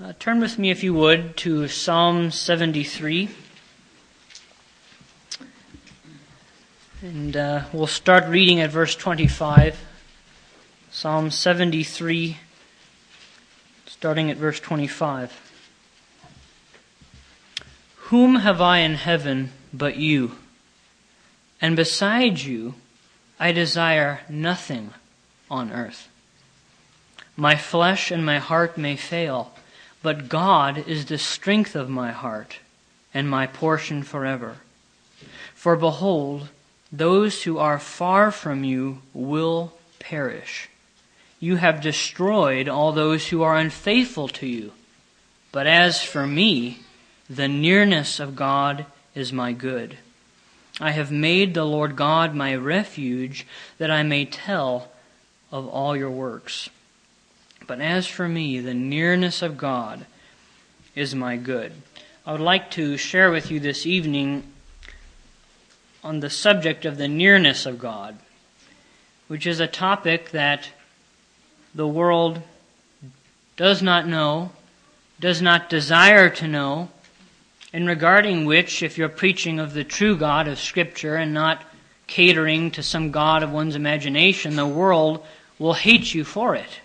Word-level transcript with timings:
Uh, 0.00 0.12
turn 0.20 0.38
with 0.38 0.60
me, 0.60 0.70
if 0.70 0.84
you 0.84 0.94
would, 0.94 1.36
to 1.36 1.66
Psalm 1.66 2.30
73. 2.30 3.30
And 7.02 7.36
uh, 7.36 7.64
we'll 7.72 7.88
start 7.88 8.28
reading 8.28 8.60
at 8.60 8.70
verse 8.70 8.94
25. 8.94 9.76
Psalm 10.92 11.32
73, 11.32 12.36
starting 13.86 14.30
at 14.30 14.36
verse 14.36 14.60
25. 14.60 15.32
Whom 17.96 18.36
have 18.36 18.60
I 18.60 18.78
in 18.78 18.94
heaven 18.94 19.50
but 19.72 19.96
you? 19.96 20.36
And 21.60 21.74
beside 21.74 22.38
you, 22.38 22.74
I 23.40 23.50
desire 23.50 24.20
nothing 24.28 24.94
on 25.50 25.72
earth. 25.72 26.08
My 27.36 27.56
flesh 27.56 28.12
and 28.12 28.24
my 28.24 28.38
heart 28.38 28.78
may 28.78 28.94
fail 28.94 29.54
but 30.02 30.28
God 30.28 30.78
is 30.86 31.06
the 31.06 31.18
strength 31.18 31.74
of 31.74 31.88
my 31.88 32.12
heart 32.12 32.58
and 33.12 33.28
my 33.28 33.46
portion 33.46 34.02
forever. 34.02 34.56
For 35.54 35.76
behold, 35.76 36.48
those 36.92 37.42
who 37.42 37.58
are 37.58 37.78
far 37.78 38.30
from 38.30 38.64
you 38.64 39.02
will 39.12 39.72
perish. 39.98 40.68
You 41.40 41.56
have 41.56 41.80
destroyed 41.80 42.68
all 42.68 42.92
those 42.92 43.28
who 43.28 43.42
are 43.42 43.56
unfaithful 43.56 44.28
to 44.28 44.46
you. 44.46 44.72
But 45.52 45.66
as 45.66 46.02
for 46.02 46.26
me, 46.26 46.80
the 47.28 47.48
nearness 47.48 48.20
of 48.20 48.36
God 48.36 48.86
is 49.14 49.32
my 49.32 49.52
good. 49.52 49.98
I 50.80 50.92
have 50.92 51.10
made 51.10 51.54
the 51.54 51.64
Lord 51.64 51.96
God 51.96 52.34
my 52.34 52.54
refuge, 52.54 53.46
that 53.78 53.90
I 53.90 54.02
may 54.02 54.24
tell 54.24 54.90
of 55.50 55.66
all 55.66 55.96
your 55.96 56.10
works. 56.10 56.70
But 57.68 57.82
as 57.82 58.06
for 58.06 58.26
me, 58.26 58.60
the 58.60 58.72
nearness 58.72 59.42
of 59.42 59.58
God 59.58 60.06
is 60.96 61.14
my 61.14 61.36
good. 61.36 61.72
I 62.26 62.32
would 62.32 62.40
like 62.40 62.70
to 62.72 62.96
share 62.96 63.30
with 63.30 63.50
you 63.50 63.60
this 63.60 63.84
evening 63.84 64.42
on 66.02 66.20
the 66.20 66.30
subject 66.30 66.86
of 66.86 66.96
the 66.96 67.08
nearness 67.08 67.66
of 67.66 67.78
God, 67.78 68.18
which 69.28 69.46
is 69.46 69.60
a 69.60 69.66
topic 69.66 70.30
that 70.30 70.70
the 71.74 71.86
world 71.86 72.40
does 73.58 73.82
not 73.82 74.08
know, 74.08 74.50
does 75.20 75.42
not 75.42 75.68
desire 75.68 76.30
to 76.30 76.48
know, 76.48 76.88
and 77.70 77.86
regarding 77.86 78.46
which, 78.46 78.82
if 78.82 78.96
you're 78.96 79.10
preaching 79.10 79.60
of 79.60 79.74
the 79.74 79.84
true 79.84 80.16
God 80.16 80.48
of 80.48 80.58
Scripture 80.58 81.16
and 81.16 81.34
not 81.34 81.62
catering 82.06 82.70
to 82.70 82.82
some 82.82 83.10
God 83.10 83.42
of 83.42 83.52
one's 83.52 83.76
imagination, 83.76 84.56
the 84.56 84.66
world 84.66 85.22
will 85.58 85.74
hate 85.74 86.14
you 86.14 86.24
for 86.24 86.54
it. 86.54 86.80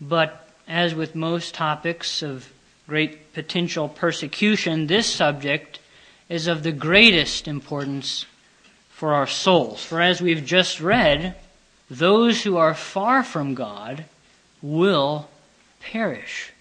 But 0.00 0.48
as 0.66 0.94
with 0.94 1.14
most 1.14 1.54
topics 1.54 2.22
of 2.22 2.52
great 2.86 3.32
potential 3.32 3.88
persecution, 3.88 4.86
this 4.86 5.12
subject 5.12 5.80
is 6.28 6.46
of 6.46 6.62
the 6.62 6.72
greatest 6.72 7.48
importance 7.48 8.26
for 8.90 9.14
our 9.14 9.26
souls. 9.26 9.84
For 9.84 10.00
as 10.00 10.20
we've 10.20 10.44
just 10.44 10.80
read, 10.80 11.34
those 11.90 12.42
who 12.42 12.56
are 12.56 12.74
far 12.74 13.22
from 13.22 13.54
God 13.54 14.04
will 14.60 15.28
perish. 15.80 16.52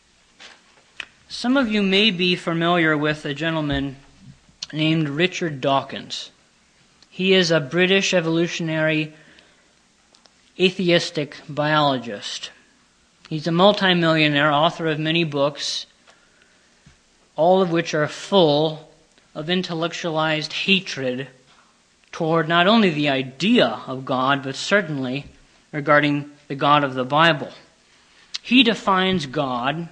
Some 1.29 1.57
of 1.57 1.67
you 1.67 1.83
may 1.83 2.11
be 2.11 2.35
familiar 2.35 2.97
with 2.97 3.25
a 3.25 3.33
gentleman 3.33 3.97
named 4.71 5.09
Richard 5.09 5.59
Dawkins. 5.59 6.31
He 7.09 7.33
is 7.33 7.51
a 7.51 7.59
British 7.59 8.13
evolutionary 8.13 9.13
atheistic 10.59 11.37
biologist. 11.49 12.51
He's 13.29 13.47
a 13.47 13.51
multimillionaire, 13.51 14.51
author 14.51 14.87
of 14.87 14.99
many 14.99 15.25
books, 15.25 15.85
all 17.35 17.61
of 17.61 17.71
which 17.71 17.93
are 17.93 18.07
full 18.07 18.89
of 19.35 19.49
intellectualized 19.49 20.53
hatred 20.53 21.27
toward 22.11 22.47
not 22.47 22.67
only 22.67 22.89
the 22.89 23.09
idea 23.09 23.81
of 23.85 24.05
God, 24.05 24.43
but 24.43 24.55
certainly 24.55 25.25
regarding 25.73 26.31
the 26.47 26.55
God 26.55 26.85
of 26.85 26.93
the 26.93 27.03
Bible. 27.03 27.51
He 28.41 28.63
defines 28.63 29.25
God 29.25 29.89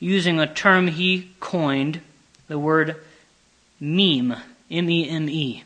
using 0.00 0.40
a 0.40 0.52
term 0.52 0.88
he 0.88 1.30
coined, 1.38 2.00
the 2.48 2.58
word 2.58 2.96
meme, 3.78 4.34
M 4.70 4.90
E 4.90 5.08
M 5.08 5.28
E 5.28 5.62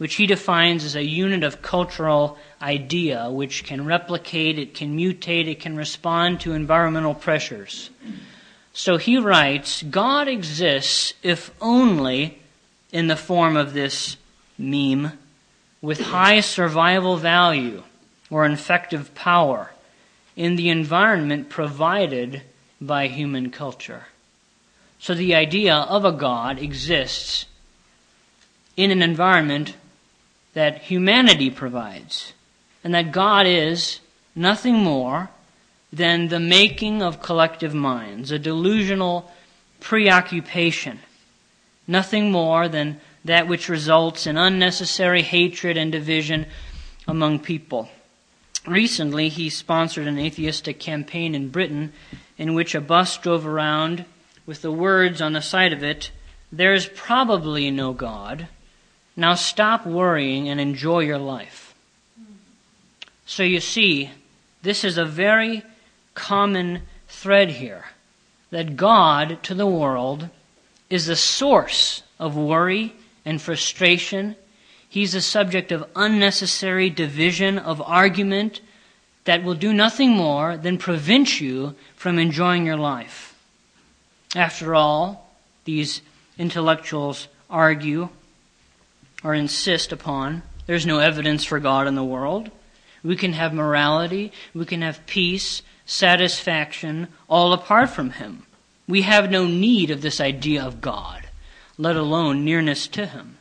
which 0.00 0.14
he 0.14 0.26
defines 0.26 0.82
as 0.82 0.96
a 0.96 1.04
unit 1.04 1.44
of 1.44 1.60
cultural 1.60 2.38
idea 2.62 3.28
which 3.30 3.64
can 3.64 3.84
replicate, 3.84 4.58
it 4.58 4.72
can 4.72 4.96
mutate, 4.96 5.46
it 5.46 5.60
can 5.60 5.76
respond 5.76 6.40
to 6.40 6.54
environmental 6.54 7.14
pressures. 7.14 7.90
So 8.72 8.96
he 8.96 9.18
writes 9.18 9.82
God 9.82 10.26
exists 10.26 11.12
if 11.22 11.50
only 11.60 12.38
in 12.90 13.08
the 13.08 13.14
form 13.14 13.58
of 13.58 13.74
this 13.74 14.16
meme 14.56 15.12
with 15.82 16.00
high 16.00 16.40
survival 16.40 17.18
value 17.18 17.82
or 18.30 18.46
infective 18.46 19.14
power 19.14 19.70
in 20.34 20.56
the 20.56 20.70
environment 20.70 21.50
provided 21.50 22.40
by 22.80 23.06
human 23.06 23.50
culture. 23.50 24.06
So 24.98 25.12
the 25.12 25.34
idea 25.34 25.74
of 25.74 26.06
a 26.06 26.12
God 26.12 26.58
exists 26.58 27.44
in 28.78 28.90
an 28.90 29.02
environment 29.02 29.74
that 30.54 30.82
humanity 30.82 31.50
provides, 31.50 32.32
and 32.82 32.94
that 32.94 33.12
God 33.12 33.46
is 33.46 34.00
nothing 34.34 34.76
more 34.76 35.30
than 35.92 36.28
the 36.28 36.40
making 36.40 37.02
of 37.02 37.22
collective 37.22 37.74
minds, 37.74 38.30
a 38.30 38.38
delusional 38.38 39.30
preoccupation, 39.80 41.00
nothing 41.86 42.30
more 42.30 42.68
than 42.68 43.00
that 43.24 43.48
which 43.48 43.68
results 43.68 44.26
in 44.26 44.36
unnecessary 44.36 45.22
hatred 45.22 45.76
and 45.76 45.92
division 45.92 46.46
among 47.06 47.38
people. 47.38 47.88
Recently, 48.66 49.28
he 49.28 49.50
sponsored 49.50 50.06
an 50.06 50.18
atheistic 50.18 50.78
campaign 50.78 51.34
in 51.34 51.48
Britain 51.48 51.92
in 52.38 52.54
which 52.54 52.74
a 52.74 52.80
bus 52.80 53.16
drove 53.18 53.46
around 53.46 54.04
with 54.46 54.62
the 54.62 54.72
words 54.72 55.20
on 55.20 55.32
the 55.32 55.42
side 55.42 55.72
of 55.72 55.82
it, 55.82 56.10
There 56.50 56.74
is 56.74 56.86
probably 56.86 57.70
no 57.70 57.92
God 57.92 58.48
now 59.20 59.34
stop 59.34 59.86
worrying 59.86 60.48
and 60.48 60.58
enjoy 60.58 61.00
your 61.00 61.18
life. 61.18 61.74
So 63.26 63.42
you 63.42 63.60
see, 63.60 64.10
this 64.62 64.82
is 64.82 64.98
a 64.98 65.04
very 65.04 65.62
common 66.14 66.82
thread 67.06 67.50
here 67.50 67.84
that 68.50 68.76
God 68.76 69.42
to 69.44 69.54
the 69.54 69.66
world 69.66 70.28
is 70.88 71.06
the 71.06 71.16
source 71.16 72.02
of 72.18 72.36
worry 72.36 72.94
and 73.24 73.40
frustration. 73.40 74.36
He's 74.88 75.12
the 75.12 75.20
subject 75.20 75.70
of 75.70 75.88
unnecessary 75.94 76.90
division, 76.90 77.58
of 77.58 77.80
argument 77.82 78.60
that 79.24 79.44
will 79.44 79.54
do 79.54 79.72
nothing 79.72 80.10
more 80.10 80.56
than 80.56 80.78
prevent 80.78 81.40
you 81.40 81.74
from 81.94 82.18
enjoying 82.18 82.66
your 82.66 82.76
life. 82.78 83.36
After 84.34 84.74
all, 84.74 85.30
these 85.64 86.00
intellectuals 86.38 87.28
argue 87.48 88.08
or 89.22 89.34
insist 89.34 89.92
upon. 89.92 90.42
There's 90.66 90.86
no 90.86 90.98
evidence 90.98 91.44
for 91.44 91.58
God 91.58 91.86
in 91.86 91.94
the 91.94 92.04
world. 92.04 92.50
We 93.02 93.16
can 93.16 93.32
have 93.32 93.54
morality, 93.54 94.32
we 94.54 94.66
can 94.66 94.82
have 94.82 95.06
peace, 95.06 95.62
satisfaction, 95.86 97.08
all 97.28 97.52
apart 97.52 97.90
from 97.90 98.10
Him. 98.10 98.44
We 98.86 99.02
have 99.02 99.30
no 99.30 99.46
need 99.46 99.90
of 99.90 100.02
this 100.02 100.20
idea 100.20 100.62
of 100.62 100.80
God, 100.80 101.28
let 101.78 101.96
alone 101.96 102.44
nearness 102.44 102.86
to 102.88 103.06
Him. 103.06 103.38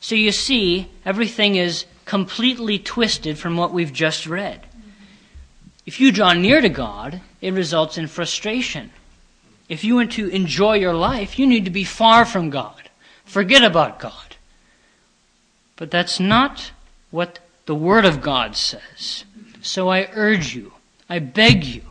So 0.00 0.14
you 0.14 0.32
see, 0.32 0.88
everything 1.04 1.56
is 1.56 1.84
completely 2.04 2.78
twisted 2.78 3.38
from 3.38 3.56
what 3.56 3.72
we've 3.72 3.92
just 3.92 4.26
read. 4.26 4.60
If 5.84 6.00
you 6.00 6.10
draw 6.10 6.32
near 6.32 6.60
to 6.60 6.68
God, 6.68 7.20
it 7.40 7.52
results 7.52 7.98
in 7.98 8.06
frustration. 8.06 8.90
If 9.68 9.84
you 9.84 9.96
want 9.96 10.12
to 10.12 10.28
enjoy 10.28 10.74
your 10.74 10.94
life, 10.94 11.38
you 11.38 11.46
need 11.46 11.64
to 11.64 11.70
be 11.70 11.84
far 11.84 12.24
from 12.24 12.50
God. 12.50 12.90
Forget 13.24 13.62
about 13.62 13.98
God. 13.98 14.25
But 15.76 15.90
that's 15.90 16.18
not 16.18 16.72
what 17.10 17.38
the 17.66 17.74
Word 17.74 18.04
of 18.04 18.22
God 18.22 18.56
says. 18.56 19.24
So 19.60 19.88
I 19.88 20.08
urge 20.12 20.54
you, 20.54 20.72
I 21.08 21.18
beg 21.18 21.64
you, 21.64 21.82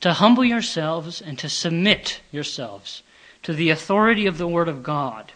to 0.00 0.14
humble 0.14 0.44
yourselves 0.44 1.20
and 1.20 1.38
to 1.38 1.48
submit 1.48 2.20
yourselves 2.30 3.02
to 3.42 3.52
the 3.52 3.70
authority 3.70 4.26
of 4.26 4.38
the 4.38 4.48
Word 4.48 4.68
of 4.68 4.82
God. 4.82 5.32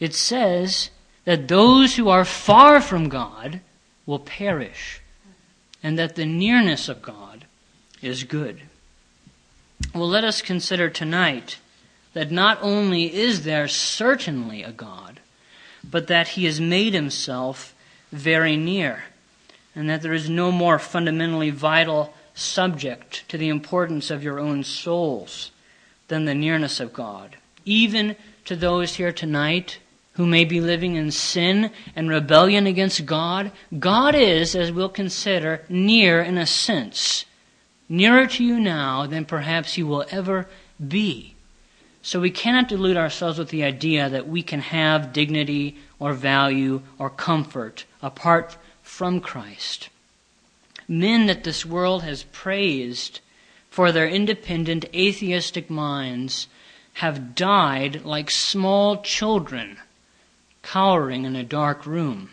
It 0.00 0.14
says 0.14 0.90
that 1.24 1.48
those 1.48 1.96
who 1.96 2.08
are 2.08 2.24
far 2.24 2.80
from 2.80 3.08
God 3.08 3.60
will 4.04 4.18
perish, 4.18 5.00
and 5.82 5.98
that 5.98 6.16
the 6.16 6.26
nearness 6.26 6.88
of 6.88 7.02
God 7.02 7.44
is 8.00 8.24
good. 8.24 8.62
Well, 9.94 10.08
let 10.08 10.24
us 10.24 10.42
consider 10.42 10.88
tonight 10.88 11.58
that 12.14 12.30
not 12.30 12.58
only 12.62 13.14
is 13.14 13.44
there 13.44 13.68
certainly 13.68 14.62
a 14.62 14.72
God, 14.72 15.15
but 15.90 16.06
that 16.08 16.28
he 16.28 16.44
has 16.44 16.60
made 16.60 16.94
himself 16.94 17.74
very 18.12 18.56
near, 18.56 19.04
and 19.74 19.88
that 19.88 20.02
there 20.02 20.12
is 20.12 20.28
no 20.28 20.50
more 20.50 20.78
fundamentally 20.78 21.50
vital 21.50 22.14
subject 22.34 23.28
to 23.28 23.38
the 23.38 23.48
importance 23.48 24.10
of 24.10 24.22
your 24.22 24.38
own 24.38 24.62
souls 24.62 25.50
than 26.08 26.24
the 26.24 26.34
nearness 26.34 26.80
of 26.80 26.92
God. 26.92 27.36
Even 27.64 28.16
to 28.44 28.56
those 28.56 28.96
here 28.96 29.12
tonight 29.12 29.78
who 30.12 30.26
may 30.26 30.44
be 30.44 30.60
living 30.60 30.94
in 30.94 31.10
sin 31.10 31.70
and 31.94 32.08
rebellion 32.08 32.66
against 32.66 33.04
God, 33.04 33.52
God 33.78 34.14
is, 34.14 34.54
as 34.54 34.72
we'll 34.72 34.88
consider, 34.88 35.62
near 35.68 36.22
in 36.22 36.38
a 36.38 36.46
sense. 36.46 37.26
Nearer 37.88 38.26
to 38.26 38.44
you 38.44 38.58
now 38.58 39.06
than 39.06 39.24
perhaps 39.24 39.74
He 39.74 39.82
will 39.82 40.06
ever 40.10 40.48
be. 40.86 41.35
So 42.06 42.20
we 42.20 42.30
cannot 42.30 42.68
delude 42.68 42.96
ourselves 42.96 43.36
with 43.36 43.48
the 43.48 43.64
idea 43.64 44.08
that 44.08 44.28
we 44.28 44.40
can 44.40 44.60
have 44.60 45.12
dignity 45.12 45.76
or 45.98 46.12
value 46.12 46.82
or 47.00 47.10
comfort 47.10 47.84
apart 48.00 48.56
from 48.80 49.20
Christ. 49.20 49.88
Men 50.86 51.26
that 51.26 51.42
this 51.42 51.66
world 51.66 52.04
has 52.04 52.22
praised 52.30 53.18
for 53.70 53.90
their 53.90 54.06
independent 54.06 54.84
atheistic 54.94 55.68
minds 55.68 56.46
have 56.92 57.34
died 57.34 58.04
like 58.04 58.30
small 58.30 59.02
children 59.02 59.78
cowering 60.62 61.24
in 61.24 61.34
a 61.34 61.42
dark 61.42 61.84
room. 61.86 62.30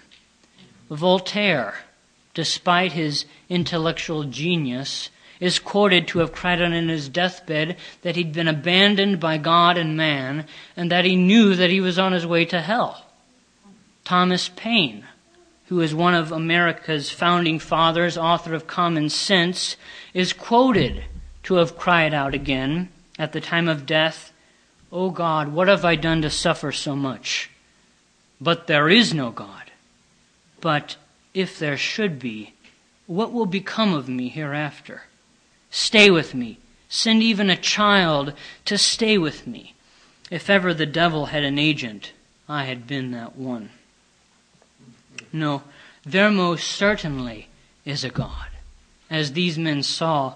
Voltaire, 0.91 1.79
despite 2.35 2.91
his 2.91 3.25
intellectual 3.49 4.23
genius, 4.23 5.09
is 5.43 5.59
quoted 5.59 6.07
to 6.07 6.19
have 6.19 6.31
cried 6.31 6.61
on 6.61 6.71
in 6.71 6.87
his 6.87 7.09
deathbed 7.09 7.75
that 8.01 8.15
he'd 8.15 8.31
been 8.31 8.47
abandoned 8.47 9.19
by 9.19 9.37
God 9.37 9.77
and 9.77 9.97
man 9.97 10.45
and 10.77 10.89
that 10.89 11.03
he 11.03 11.17
knew 11.17 11.53
that 11.53 11.69
he 11.69 11.81
was 11.81 11.99
on 11.99 12.13
his 12.13 12.25
way 12.25 12.45
to 12.45 12.61
hell. 12.61 13.05
Thomas 14.05 14.49
Paine, 14.55 15.03
who 15.65 15.81
is 15.81 15.93
one 15.93 16.13
of 16.13 16.31
America's 16.31 17.09
founding 17.09 17.59
fathers, 17.59 18.17
author 18.17 18.53
of 18.53 18.67
Common 18.67 19.09
Sense, 19.09 19.75
is 20.13 20.31
quoted 20.31 21.03
to 21.43 21.55
have 21.55 21.77
cried 21.77 22.13
out 22.13 22.33
again 22.33 22.87
at 23.19 23.33
the 23.33 23.41
time 23.41 23.67
of 23.67 23.85
death, 23.85 24.31
O 24.93 25.07
oh 25.07 25.09
God, 25.09 25.49
what 25.49 25.67
have 25.67 25.83
I 25.83 25.97
done 25.97 26.21
to 26.21 26.29
suffer 26.29 26.71
so 26.71 26.95
much? 26.95 27.49
But 28.39 28.67
there 28.67 28.87
is 28.87 29.13
no 29.13 29.29
God. 29.29 29.71
But 30.61 30.95
if 31.33 31.59
there 31.59 31.75
should 31.75 32.17
be, 32.17 32.53
what 33.07 33.33
will 33.33 33.45
become 33.45 33.93
of 33.93 34.07
me 34.07 34.29
hereafter? 34.29 35.01
Stay 35.73 36.11
with 36.11 36.35
me. 36.35 36.59
Send 36.87 37.23
even 37.23 37.49
a 37.49 37.57
child 37.57 38.33
to 38.65 38.77
stay 38.77 39.17
with 39.17 39.47
me. 39.47 39.73
If 40.29 40.47
ever 40.47 40.71
the 40.71 40.85
devil 40.85 41.25
had 41.25 41.43
an 41.43 41.57
agent, 41.57 42.11
I 42.47 42.65
had 42.65 42.85
been 42.85 43.09
that 43.11 43.35
one. 43.35 43.71
No, 45.31 45.63
there 46.05 46.29
most 46.29 46.67
certainly 46.67 47.47
is 47.85 48.03
a 48.03 48.09
God, 48.09 48.49
as 49.09 49.33
these 49.33 49.57
men 49.57 49.81
saw, 49.81 50.35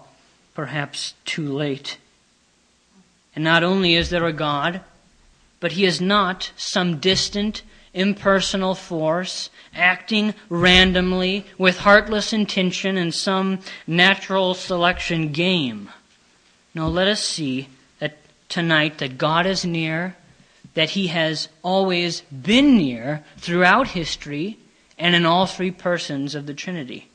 perhaps 0.56 1.13
too 1.24 1.54
late. 1.54 2.00
And 3.36 3.44
not 3.44 3.63
only 3.63 3.94
is 3.94 4.10
there 4.10 4.25
a 4.25 4.33
God, 4.33 4.81
but 5.60 5.74
he 5.74 5.86
is 5.86 6.01
not 6.01 6.51
some 6.57 6.98
distant, 6.98 7.62
impersonal 7.98 8.76
force, 8.76 9.50
acting 9.74 10.34
randomly 10.50 11.46
with 11.58 11.80
heartless 11.80 12.32
intention 12.32 12.98
in 12.98 13.12
some 13.12 13.60
natural 13.86 14.54
selection 14.54 15.32
game. 15.32 15.90
No, 16.74 16.88
let 16.88 17.08
us 17.08 17.24
see 17.24 17.68
that 18.00 18.18
tonight 18.50 19.00
that 19.00 19.18
God 19.18 19.46
is 19.46 19.66
near, 19.66 20.16
that 20.76 20.92
He 20.92 21.08
has 21.08 21.50
always 21.64 22.22
been 22.22 22.78
near 22.78 23.24
throughout 23.38 23.90
history 23.90 24.58
and 24.98 25.16
in 25.16 25.26
all 25.26 25.46
three 25.46 25.72
persons 25.72 26.36
of 26.36 26.46
the 26.46 26.54
Trinity. 26.54 27.10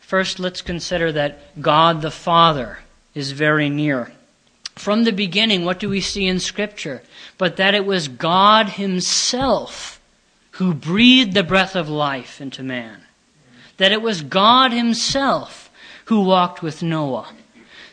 First, 0.00 0.38
let's 0.38 0.60
consider 0.60 1.10
that 1.12 1.60
God 1.60 2.02
the 2.02 2.10
Father 2.10 2.78
is 3.14 3.32
very 3.32 3.68
near. 3.68 4.12
From 4.76 5.04
the 5.04 5.12
beginning, 5.12 5.64
what 5.64 5.78
do 5.78 5.88
we 5.88 6.00
see 6.00 6.26
in 6.26 6.40
Scripture? 6.40 7.02
But 7.38 7.56
that 7.56 7.74
it 7.74 7.86
was 7.86 8.08
God 8.08 8.70
Himself 8.70 10.00
who 10.52 10.74
breathed 10.74 11.34
the 11.34 11.42
breath 11.42 11.74
of 11.74 11.88
life 11.88 12.40
into 12.40 12.62
man. 12.62 13.02
That 13.76 13.92
it 13.92 14.02
was 14.02 14.22
God 14.22 14.72
Himself 14.72 15.70
who 16.06 16.22
walked 16.22 16.62
with 16.62 16.82
Noah. 16.82 17.32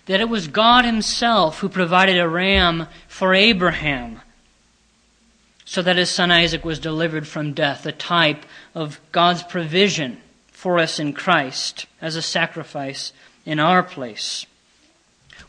That 0.06 0.20
it 0.20 0.30
was 0.30 0.48
God 0.48 0.86
Himself 0.86 1.60
who 1.60 1.70
provided 1.70 2.18
a 2.18 2.28
ram 2.28 2.88
for 3.08 3.34
Abraham 3.34 4.22
so 5.72 5.82
that 5.82 5.96
his 5.96 6.10
son 6.10 6.32
Isaac 6.32 6.66
was 6.66 6.80
delivered 6.80 7.26
from 7.26 7.54
death, 7.54 7.86
a 7.86 7.94
type 7.94 8.46
of 8.76 9.00
God's 9.14 9.42
provision 9.42 10.18
for 10.52 10.78
us 10.78 11.00
in 11.00 11.14
Christ 11.14 11.86
as 12.02 12.18
a 12.18 12.22
sacrifice 12.22 13.14
in 13.46 13.58
our 13.58 13.82
place. 13.82 14.46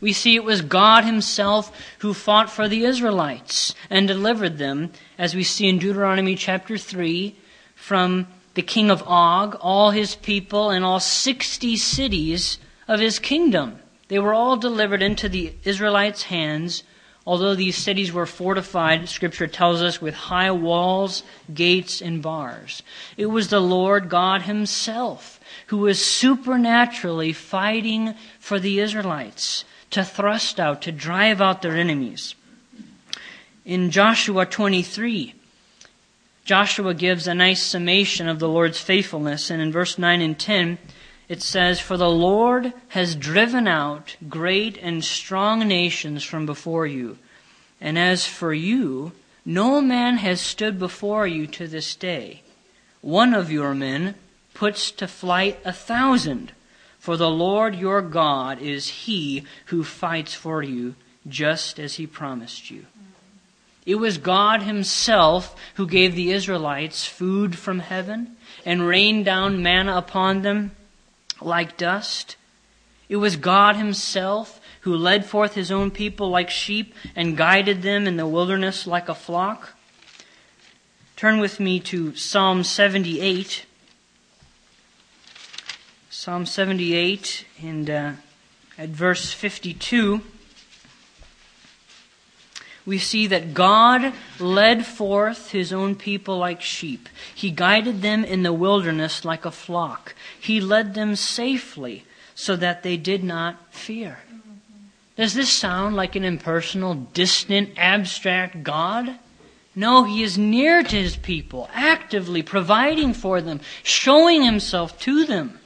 We 0.03 0.13
see 0.13 0.35
it 0.35 0.43
was 0.43 0.63
God 0.63 1.05
Himself 1.05 1.71
who 2.01 2.13
fought 2.13 2.51
for 2.51 2.67
the 2.67 2.85
Israelites 2.85 3.73
and 3.89 4.09
delivered 4.09 4.59
them, 4.59 4.91
as 5.17 5.37
we 5.37 5.45
see 5.45 5.69
in 5.69 5.79
Deuteronomy 5.79 6.35
chapter 6.35 6.77
3, 6.77 7.37
from 7.77 8.27
the 8.55 8.63
king 8.63 8.91
of 8.91 9.05
Og, 9.07 9.55
all 9.61 9.91
his 9.91 10.17
people, 10.17 10.71
and 10.71 10.85
all 10.85 10.99
60 10.99 11.77
cities 11.77 12.59
of 12.89 12.99
his 12.99 13.21
kingdom. 13.21 13.79
They 14.09 14.19
were 14.19 14.35
all 14.35 14.57
delivered 14.57 15.03
into 15.03 15.29
the 15.29 15.55
Israelites' 15.63 16.25
hands, 16.25 16.83
although 17.25 17.55
these 17.55 17.77
cities 17.77 18.13
were 18.13 18.27
fortified, 18.27 19.09
Scripture 19.09 19.47
tells 19.47 19.83
us, 19.83 20.03
with 20.03 20.15
high 20.15 20.51
walls, 20.51 21.23
gates, 21.55 22.03
and 22.03 22.21
bars. 22.21 22.83
It 23.17 23.27
was 23.27 23.51
the 23.51 23.61
Lord 23.61 24.09
God 24.09 24.43
Himself 24.43 25.39
who 25.69 25.79
was 25.79 26.05
supernaturally 26.05 27.33
fighting 27.33 28.15
for 28.41 28.59
the 28.59 28.81
Israelites 28.81 29.65
to 29.93 30.05
thrust 30.05 30.59
out, 30.59 30.83
to 30.83 30.93
drive 30.93 31.41
out 31.41 31.63
their 31.63 31.77
enemies. 31.77 32.35
In 33.65 33.91
Joshua 33.91 34.45
23, 34.45 35.35
Joshua 36.45 36.95
gives 36.95 37.27
a 37.27 37.35
nice 37.35 37.63
summation 37.63 38.29
of 38.29 38.41
the 38.41 38.49
Lord's 38.49 38.81
faithfulness, 38.81 39.51
and 39.51 39.63
in 39.63 39.71
verse 39.71 39.99
9 39.99 40.21
and 40.21 40.39
10, 40.39 40.79
it 41.29 41.41
says, 41.41 41.79
For 41.79 41.97
the 41.97 42.11
Lord 42.11 42.73
has 42.89 43.15
driven 43.15 43.69
out 43.69 44.17
great 44.29 44.77
and 44.79 45.05
strong 45.05 45.69
nations 45.69 46.25
from 46.25 46.47
before 46.47 46.87
you, 46.87 47.19
and 47.81 47.97
as 47.99 48.27
for 48.27 48.53
you, 48.53 49.13
no 49.45 49.81
man 49.81 50.17
has 50.19 50.41
stood 50.41 50.79
before 50.79 51.27
you 51.27 51.47
to 51.49 51.69
this 51.69 51.95
day. 51.95 52.43
One 53.01 53.35
of 53.35 53.51
your 53.51 53.75
men 53.75 54.15
puts 54.55 54.91
to 54.93 55.07
flight 55.07 55.59
a 55.65 55.73
thousand 55.73 56.53
for 57.03 57.17
the 57.17 57.29
Lord 57.29 57.75
your 57.75 58.01
God 58.01 58.63
is 58.63 58.87
he 58.87 59.43
who 59.67 59.83
fights 59.83 60.35
for 60.35 60.63
you, 60.63 60.95
just 61.27 61.81
as 61.81 61.97
he 61.97 62.07
promised 62.07 62.71
you. 62.71 62.87
It 63.85 63.97
was 63.97 64.19
God 64.19 64.63
himself 64.63 65.57
who 65.75 65.89
gave 65.89 66.15
the 66.15 66.31
Israelites 66.31 67.05
food 67.05 67.59
from 67.59 67.81
heaven 67.81 68.37
and 68.65 68.87
rained 68.87 69.25
down 69.25 69.65
manna 69.65 69.97
upon 69.97 70.43
them 70.43 70.77
like 71.41 71.77
dust. 71.77 72.37
It 73.09 73.17
was 73.17 73.35
God 73.35 73.75
himself 73.75 74.61
who 74.83 74.97
led 74.97 75.27
forth 75.27 75.55
his 75.55 75.73
own 75.73 75.91
people 75.91 76.31
like 76.31 76.51
sheep 76.51 76.95
and 77.17 77.37
guided 77.37 77.83
them 77.83 78.07
in 78.07 78.17
the 78.17 78.29
wilderness 78.29 78.87
like 78.87 79.09
a 79.09 79.15
flock. 79.17 79.71
Turn 81.17 81.41
with 81.41 81.59
me 81.59 81.81
to 81.81 82.15
Psalm 82.15 82.63
78. 82.63 83.67
Psalm 86.15 86.45
78 86.45 87.47
and 87.63 87.89
uh, 87.89 88.13
at 88.77 88.91
verse 88.91 89.33
52, 89.33 90.21
we 92.85 92.99
see 92.99 93.27
that 93.29 93.55
God 93.55 94.13
led 94.39 94.85
forth 94.85 95.53
his 95.53 95.73
own 95.73 95.95
people 95.95 96.37
like 96.37 96.61
sheep. 96.61 97.09
He 97.35 97.51
guided 97.51 98.03
them 98.03 98.25
in 98.25 98.43
the 98.43 98.53
wilderness 98.53 99.25
like 99.25 99.47
a 99.47 99.51
flock. 99.51 100.15
He 100.39 100.61
led 100.61 100.93
them 100.93 101.17
safely 101.17 102.05
so 102.35 102.57
that 102.57 102.83
they 102.83 102.99
did 102.99 103.25
not 103.25 103.73
fear. 103.73 104.19
Does 105.17 105.33
this 105.33 105.49
sound 105.49 105.97
like 105.97 106.15
an 106.15 106.25
impersonal, 106.25 106.95
distant, 106.95 107.71
abstract 107.79 108.63
God? 108.63 109.19
No, 109.75 110.05
he 110.05 110.23
is 110.23 110.37
near 110.37 110.83
to 110.83 110.97
his 110.97 111.17
people, 111.17 111.71
actively 111.73 112.43
providing 112.43 113.15
for 113.15 113.41
them, 113.41 113.61
showing 113.83 114.43
himself 114.43 115.01
to 115.01 115.25
them. 115.25 115.59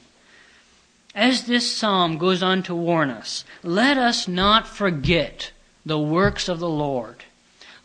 As 1.17 1.45
this 1.45 1.75
psalm 1.75 2.19
goes 2.19 2.43
on 2.43 2.61
to 2.63 2.75
warn 2.75 3.09
us, 3.09 3.43
let 3.63 3.97
us 3.97 4.27
not 4.27 4.67
forget 4.67 5.51
the 5.83 5.97
works 5.97 6.47
of 6.47 6.59
the 6.59 6.69
Lord. 6.69 7.23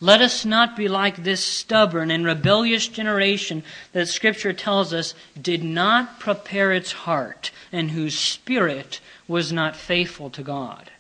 Let 0.03 0.21
us 0.21 0.45
not 0.45 0.77
be 0.77 0.87
like 0.87 1.17
this 1.25 1.43
stubborn 1.43 2.11
and 2.11 2.27
rebellious 2.27 2.89
generation 2.89 3.63
that 3.95 4.09
Scripture 4.09 4.53
tells 4.53 4.93
us 4.93 5.15
did 5.41 5.65
not 5.65 6.21
prepare 6.21 6.73
its 6.73 6.93
heart 6.93 7.51
and 7.73 7.93
whose 7.93 8.19
spirit 8.19 9.01
was 9.27 9.51
not 9.51 9.77
faithful 9.77 10.29
to 10.29 10.43
God. 10.43 10.91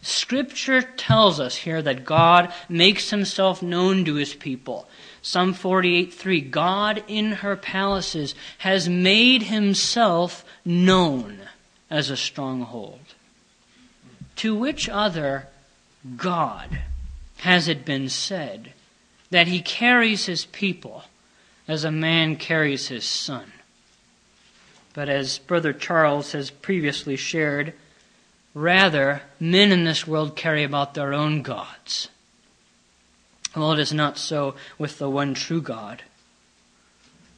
Scripture 0.00 0.80
tells 0.80 1.38
us 1.38 1.56
here 1.56 1.82
that 1.82 2.06
God 2.06 2.50
makes 2.70 3.10
himself 3.10 3.62
known 3.62 4.06
to 4.06 4.14
his 4.14 4.32
people. 4.32 4.88
Psalm 5.20 5.52
48:3 5.52 6.40
God 6.40 7.04
in 7.06 7.32
her 7.32 7.54
palaces 7.54 8.34
has 8.58 8.88
made 8.88 9.42
himself 9.42 10.42
known 10.64 11.38
as 11.90 12.08
a 12.08 12.16
stronghold. 12.16 13.00
To 14.36 14.54
which 14.54 14.88
other 14.88 15.48
God, 16.16 16.80
has 17.38 17.68
it 17.68 17.84
been 17.84 18.08
said, 18.08 18.72
that 19.30 19.48
he 19.48 19.60
carries 19.60 20.26
his 20.26 20.46
people 20.46 21.04
as 21.68 21.84
a 21.84 21.90
man 21.90 22.36
carries 22.36 22.88
his 22.88 23.04
son. 23.04 23.52
But 24.92 25.08
as 25.08 25.38
Brother 25.38 25.72
Charles 25.72 26.32
has 26.32 26.50
previously 26.50 27.16
shared, 27.16 27.74
rather, 28.54 29.22
men 29.38 29.70
in 29.70 29.84
this 29.84 30.06
world 30.06 30.34
carry 30.36 30.64
about 30.64 30.94
their 30.94 31.12
own 31.12 31.42
gods. 31.42 32.08
Well, 33.54 33.72
it 33.72 33.78
is 33.78 33.92
not 33.92 34.18
so 34.18 34.54
with 34.78 34.98
the 34.98 35.10
one 35.10 35.34
true 35.34 35.62
God. 35.62 36.02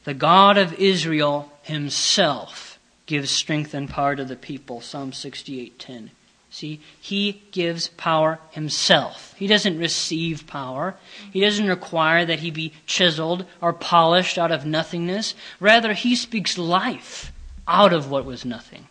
The 0.03 0.13
God 0.13 0.57
of 0.57 0.73
Israel 0.73 1.51
himself 1.63 2.72
gives 3.05 3.31
strength 3.31 3.73
and 3.73 3.89
power 3.89 4.15
to 4.15 4.25
the 4.25 4.35
people. 4.35 4.81
Psalm 4.81 5.11
68:10. 5.11 6.11
See, 6.49 6.81
he 7.01 7.41
gives 7.51 7.87
power 7.87 8.39
himself. 8.51 9.33
He 9.37 9.47
doesn't 9.47 9.79
receive 9.79 10.45
power. 10.45 10.95
He 11.31 11.41
doesn't 11.41 11.67
require 11.67 12.25
that 12.25 12.41
he 12.41 12.51
be 12.51 12.73
chiseled 12.85 13.45
or 13.59 13.73
polished 13.73 14.37
out 14.37 14.51
of 14.51 14.63
nothingness. 14.63 15.33
Rather, 15.59 15.93
he 15.93 16.15
speaks 16.15 16.57
life 16.57 17.31
out 17.67 17.91
of 17.91 18.11
what 18.11 18.23
was 18.23 18.45
nothing. 18.45 18.87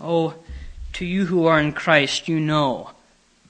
Oh, 0.00 0.34
to 0.94 1.04
you 1.04 1.26
who 1.26 1.46
are 1.46 1.60
in 1.60 1.72
Christ, 1.72 2.26
you 2.26 2.40
know 2.40 2.90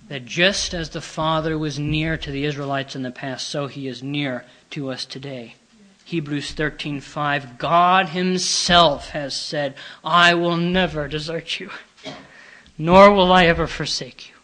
that 0.08 0.26
just 0.26 0.74
as 0.74 0.90
the 0.90 1.00
Father 1.00 1.56
was 1.56 1.78
near 1.78 2.18
to 2.18 2.30
the 2.30 2.44
Israelites 2.44 2.94
in 2.94 3.02
the 3.02 3.10
past, 3.10 3.48
so 3.48 3.66
he 3.66 3.88
is 3.88 4.02
near 4.02 4.44
to 4.70 4.90
us 4.90 5.06
today. 5.06 5.54
Hebrews 6.12 6.52
13:5 6.52 7.56
God 7.56 8.10
himself 8.10 9.08
has 9.12 9.34
said, 9.34 9.74
"I 10.04 10.34
will 10.34 10.58
never 10.58 11.08
desert 11.08 11.58
you, 11.58 11.70
nor 12.76 13.10
will 13.10 13.32
I 13.32 13.46
ever 13.46 13.66
forsake 13.66 14.28
you." 14.28 14.34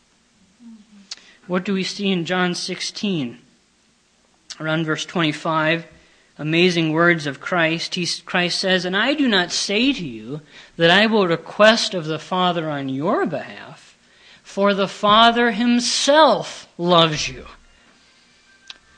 What 1.46 1.66
do 1.66 1.74
we 1.74 1.84
see 1.84 2.08
in 2.08 2.24
John 2.24 2.54
16? 2.54 3.36
Around 4.58 4.86
verse 4.86 5.04
25, 5.04 5.84
amazing 6.38 6.94
words 6.94 7.26
of 7.26 7.38
Christ. 7.38 7.96
He, 7.96 8.06
Christ 8.24 8.58
says, 8.58 8.86
"And 8.86 8.96
I 8.96 9.12
do 9.12 9.28
not 9.28 9.52
say 9.52 9.92
to 9.92 10.06
you 10.06 10.40
that 10.78 10.90
I 10.90 11.04
will 11.04 11.26
request 11.26 11.92
of 11.92 12.06
the 12.06 12.18
Father 12.18 12.70
on 12.70 12.88
your 12.88 13.26
behalf, 13.26 13.94
for 14.42 14.72
the 14.72 14.88
Father 14.88 15.50
himself 15.50 16.66
loves 16.78 17.28
you." 17.28 17.46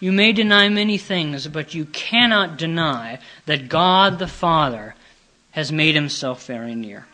You 0.01 0.13
may 0.13 0.33
deny 0.33 0.71
many 0.71 0.97
things, 0.97 1.47
but 1.47 1.75
you 1.75 1.85
cannot 1.85 2.57
deny 2.57 3.19
that 3.45 3.69
God 3.69 4.19
the 4.19 4.27
Father 4.27 4.95
has 5.51 5.71
made 5.71 5.95
himself 5.95 6.47
very 6.47 6.75
near. 6.75 7.07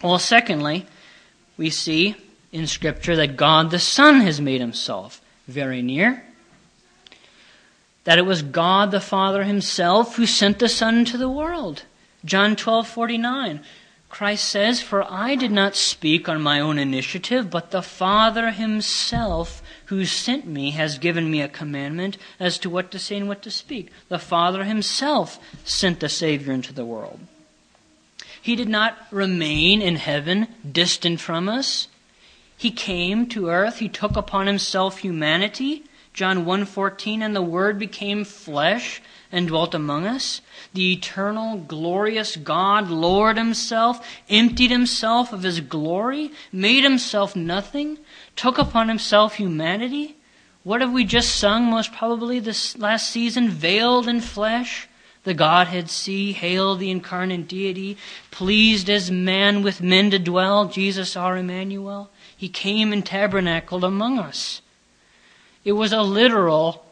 Well, 0.00 0.20
secondly, 0.20 0.86
we 1.56 1.70
see 1.70 2.14
in 2.52 2.68
Scripture 2.68 3.16
that 3.16 3.36
God 3.36 3.70
the 3.70 3.80
Son 3.80 4.20
has 4.20 4.40
made 4.40 4.60
himself 4.60 5.20
very 5.48 5.82
near. 5.82 6.24
That 8.04 8.18
it 8.18 8.26
was 8.26 8.42
God 8.42 8.90
the 8.90 9.00
Father 9.00 9.42
himself 9.44 10.16
who 10.16 10.26
sent 10.26 10.60
the 10.60 10.68
Son 10.68 10.98
into 10.98 11.16
the 11.16 11.30
world. 11.30 11.82
John 12.24 12.54
12:49. 12.54 13.60
Christ 14.08 14.44
says, 14.44 14.82
"For 14.82 15.10
I 15.10 15.34
did 15.34 15.50
not 15.50 15.74
speak 15.74 16.28
on 16.28 16.42
my 16.42 16.60
own 16.60 16.78
initiative, 16.78 17.50
but 17.50 17.70
the 17.70 17.82
Father 17.82 18.50
himself 18.50 19.62
who 19.86 20.04
sent 20.04 20.46
me 20.46 20.70
has 20.70 20.98
given 20.98 21.30
me 21.30 21.40
a 21.40 21.48
commandment 21.48 22.16
as 22.38 22.58
to 22.58 22.70
what 22.70 22.90
to 22.90 22.98
say 22.98 23.16
and 23.16 23.28
what 23.28 23.42
to 23.42 23.50
speak. 23.50 23.90
The 24.08 24.18
Father 24.18 24.64
himself 24.64 25.38
sent 25.64 26.00
the 26.00 26.08
Savior 26.08 26.52
into 26.52 26.72
the 26.72 26.84
world. 26.84 27.20
He 28.40 28.56
did 28.56 28.68
not 28.68 28.98
remain 29.10 29.80
in 29.80 29.96
heaven, 29.96 30.48
distant 30.70 31.20
from 31.20 31.48
us. 31.48 31.88
He 32.56 32.70
came 32.70 33.28
to 33.28 33.48
earth. 33.48 33.78
He 33.78 33.88
took 33.88 34.16
upon 34.16 34.46
himself 34.46 34.98
humanity. 34.98 35.84
John 36.12 36.44
1:14 36.44 37.22
and 37.22 37.34
the 37.34 37.42
word 37.42 37.78
became 37.78 38.24
flesh 38.24 39.00
and 39.30 39.48
dwelt 39.48 39.74
among 39.74 40.06
us. 40.06 40.42
The 40.74 40.92
eternal 40.92 41.56
glorious 41.56 42.36
God 42.36 42.90
Lord 42.90 43.38
himself 43.38 44.06
emptied 44.28 44.70
himself 44.70 45.32
of 45.32 45.42
his 45.42 45.60
glory, 45.60 46.30
made 46.52 46.84
himself 46.84 47.34
nothing, 47.34 47.98
took 48.36 48.58
upon 48.58 48.88
himself 48.88 49.36
humanity. 49.36 50.16
What 50.64 50.80
have 50.80 50.92
we 50.92 51.04
just 51.04 51.34
sung 51.36 51.64
most 51.66 51.92
probably 51.92 52.38
this 52.38 52.76
last 52.78 53.10
season? 53.10 53.48
Veiled 53.48 54.06
in 54.06 54.20
flesh. 54.20 54.88
The 55.24 55.34
Godhead 55.34 55.88
see, 55.88 56.32
hail 56.32 56.74
the 56.74 56.90
incarnate 56.90 57.46
deity, 57.46 57.96
pleased 58.32 58.90
as 58.90 59.10
man 59.10 59.62
with 59.62 59.80
men 59.80 60.10
to 60.10 60.18
dwell, 60.18 60.66
Jesus 60.66 61.16
our 61.16 61.36
Emmanuel. 61.36 62.10
He 62.36 62.48
came 62.48 62.92
and 62.92 63.06
tabernacled 63.06 63.84
among 63.84 64.18
us. 64.18 64.61
It 65.64 65.72
was 65.72 65.92
a 65.92 66.02
literal 66.02 66.84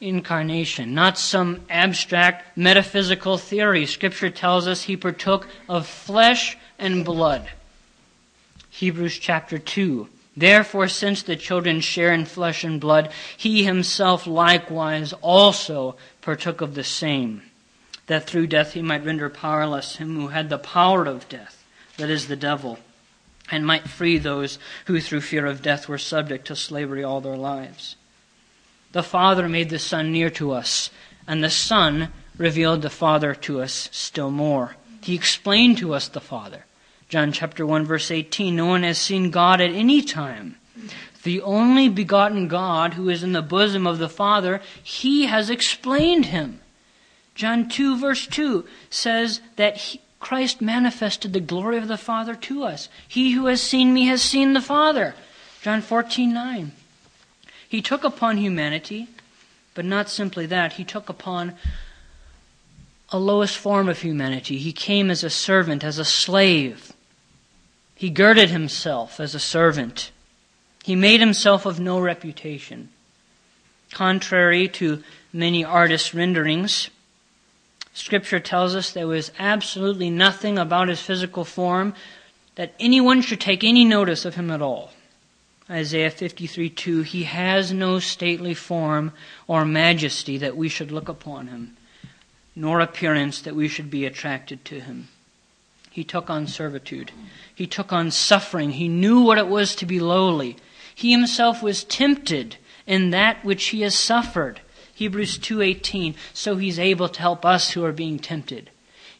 incarnation, 0.00 0.94
not 0.94 1.18
some 1.18 1.60
abstract 1.68 2.56
metaphysical 2.56 3.36
theory. 3.36 3.84
Scripture 3.86 4.30
tells 4.30 4.66
us 4.66 4.82
he 4.82 4.96
partook 4.96 5.46
of 5.68 5.86
flesh 5.86 6.56
and 6.78 7.04
blood. 7.04 7.50
Hebrews 8.70 9.18
chapter 9.18 9.58
2. 9.58 10.08
Therefore, 10.36 10.88
since 10.88 11.22
the 11.22 11.36
children 11.36 11.80
share 11.80 12.12
in 12.12 12.24
flesh 12.24 12.64
and 12.64 12.80
blood, 12.80 13.10
he 13.36 13.64
himself 13.64 14.26
likewise 14.26 15.12
also 15.20 15.96
partook 16.22 16.62
of 16.62 16.74
the 16.74 16.84
same, 16.84 17.42
that 18.06 18.26
through 18.26 18.46
death 18.46 18.72
he 18.72 18.80
might 18.80 19.04
render 19.04 19.28
powerless 19.28 19.96
him 19.96 20.16
who 20.16 20.28
had 20.28 20.48
the 20.48 20.58
power 20.58 21.04
of 21.04 21.28
death, 21.28 21.62
that 21.98 22.08
is, 22.08 22.28
the 22.28 22.36
devil, 22.36 22.78
and 23.50 23.66
might 23.66 23.88
free 23.88 24.18
those 24.18 24.58
who 24.86 25.00
through 25.00 25.20
fear 25.20 25.46
of 25.46 25.62
death 25.62 25.88
were 25.88 25.98
subject 25.98 26.46
to 26.46 26.56
slavery 26.56 27.02
all 27.02 27.20
their 27.20 27.36
lives. 27.36 27.96
The 28.92 29.02
Father 29.02 29.48
made 29.48 29.70
the 29.70 29.78
Son 29.78 30.12
near 30.12 30.30
to 30.30 30.52
us, 30.52 30.90
and 31.26 31.42
the 31.42 31.50
Son 31.50 32.12
revealed 32.36 32.82
the 32.82 32.90
Father 32.90 33.34
to 33.34 33.60
us 33.60 33.88
still 33.92 34.30
more. 34.30 34.76
He 35.02 35.14
explained 35.14 35.78
to 35.78 35.94
us 35.94 36.08
the 36.08 36.20
Father. 36.20 36.64
John 37.08 37.32
chapter 37.32 37.66
1 37.66 37.84
verse 37.84 38.10
18, 38.10 38.54
no 38.54 38.66
one 38.66 38.82
has 38.82 38.98
seen 38.98 39.30
God 39.30 39.60
at 39.60 39.70
any 39.70 40.02
time. 40.02 40.56
The 41.22 41.42
only 41.42 41.88
begotten 41.88 42.48
God 42.48 42.94
who 42.94 43.08
is 43.08 43.22
in 43.22 43.32
the 43.32 43.42
bosom 43.42 43.86
of 43.86 43.98
the 43.98 44.08
Father, 44.08 44.60
he 44.82 45.26
has 45.26 45.50
explained 45.50 46.26
him. 46.26 46.60
John 47.34 47.68
2 47.68 47.98
verse 47.98 48.26
2 48.26 48.64
says 48.88 49.40
that 49.56 49.76
he, 49.76 50.00
Christ 50.20 50.60
manifested 50.60 51.32
the 51.32 51.40
glory 51.40 51.78
of 51.78 51.88
the 51.88 51.96
Father 51.96 52.34
to 52.34 52.62
us. 52.62 52.88
He 53.08 53.32
who 53.32 53.46
has 53.46 53.62
seen 53.62 53.92
me 53.92 54.06
has 54.06 54.22
seen 54.22 54.52
the 54.52 54.60
Father. 54.60 55.14
John 55.62 55.80
14 55.80 56.32
9. 56.32 56.72
He 57.68 57.82
took 57.82 58.04
upon 58.04 58.36
humanity, 58.36 59.08
but 59.74 59.84
not 59.84 60.10
simply 60.10 60.46
that, 60.46 60.74
he 60.74 60.84
took 60.84 61.08
upon 61.08 61.54
a 63.10 63.18
lowest 63.18 63.56
form 63.56 63.88
of 63.88 64.00
humanity. 64.00 64.58
He 64.58 64.72
came 64.72 65.10
as 65.10 65.24
a 65.24 65.30
servant, 65.30 65.82
as 65.82 65.98
a 65.98 66.04
slave. 66.04 66.92
He 67.94 68.10
girded 68.10 68.50
himself 68.50 69.20
as 69.20 69.34
a 69.34 69.40
servant. 69.40 70.10
He 70.84 70.94
made 70.94 71.20
himself 71.20 71.66
of 71.66 71.80
no 71.80 71.98
reputation. 71.98 72.90
Contrary 73.92 74.68
to 74.68 75.02
many 75.32 75.64
artists' 75.64 76.14
renderings, 76.14 76.90
Scripture 77.92 78.40
tells 78.40 78.74
us 78.74 78.92
there 78.92 79.06
was 79.06 79.32
absolutely 79.38 80.10
nothing 80.10 80.58
about 80.58 80.88
his 80.88 81.00
physical 81.00 81.44
form 81.44 81.94
that 82.54 82.74
anyone 82.78 83.20
should 83.20 83.40
take 83.40 83.64
any 83.64 83.84
notice 83.84 84.24
of 84.24 84.34
him 84.34 84.50
at 84.50 84.62
all. 84.62 84.92
Isaiah 85.68 86.10
53 86.10 86.70
2, 86.70 87.02
he 87.02 87.24
has 87.24 87.72
no 87.72 88.00
stately 88.00 88.54
form 88.54 89.12
or 89.46 89.64
majesty 89.64 90.36
that 90.38 90.56
we 90.56 90.68
should 90.68 90.90
look 90.90 91.08
upon 91.08 91.46
him, 91.46 91.76
nor 92.56 92.80
appearance 92.80 93.40
that 93.42 93.54
we 93.54 93.68
should 93.68 93.90
be 93.90 94.04
attracted 94.04 94.64
to 94.64 94.80
him. 94.80 95.08
He 95.90 96.04
took 96.04 96.30
on 96.30 96.46
servitude. 96.46 97.12
He 97.54 97.66
took 97.66 97.92
on 97.92 98.10
suffering. 98.10 98.72
He 98.72 98.88
knew 98.88 99.20
what 99.20 99.38
it 99.38 99.48
was 99.48 99.74
to 99.76 99.86
be 99.86 100.00
lowly. 100.00 100.56
He 100.94 101.10
himself 101.12 101.62
was 101.62 101.84
tempted 101.84 102.56
in 102.86 103.10
that 103.10 103.44
which 103.44 103.66
he 103.66 103.82
has 103.82 103.94
suffered. 103.94 104.60
Hebrews 105.00 105.38
2:18 105.38 106.14
so 106.34 106.56
he's 106.56 106.78
able 106.78 107.08
to 107.08 107.20
help 107.20 107.46
us 107.46 107.70
who 107.70 107.82
are 107.82 107.90
being 107.90 108.18
tempted. 108.18 108.68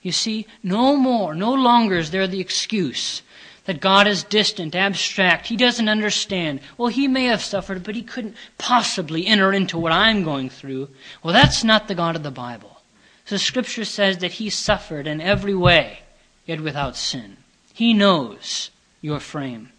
You 0.02 0.12
see, 0.12 0.46
no 0.62 0.94
more, 0.94 1.34
no 1.34 1.54
longer 1.54 1.96
is 1.96 2.10
there 2.10 2.26
the 2.26 2.38
excuse 2.38 3.22
that 3.64 3.80
God 3.80 4.06
is 4.06 4.22
distant, 4.22 4.75
abstract. 4.75 5.46
He 5.46 5.56
doesn't 5.56 5.88
understand. 5.88 6.60
Well, 6.76 6.88
he 6.88 7.08
may 7.08 7.25
have 7.25 7.40
suffered, 7.40 7.82
but 7.82 7.94
he 7.94 8.02
couldn't 8.02 8.37
possibly 8.58 9.26
enter 9.26 9.54
into 9.54 9.78
what 9.78 9.90
I'm 9.90 10.22
going 10.22 10.50
through. 10.50 10.90
Well, 11.22 11.32
that's 11.32 11.64
not 11.64 11.88
the 11.88 11.94
God 11.94 12.14
of 12.14 12.25
the 12.25 12.30
Bible. 12.30 12.82
So 13.25 13.38
scripture 13.38 13.87
says 13.87 14.18
that 14.18 14.32
he 14.32 14.50
suffered 14.50 15.06
in 15.06 15.22
every 15.22 15.54
way 15.54 16.00
yet 16.44 16.60
without 16.60 16.94
sin. 16.94 17.38
He 17.72 17.94
knows 17.94 18.70
your 19.00 19.18
frame. 19.18 19.70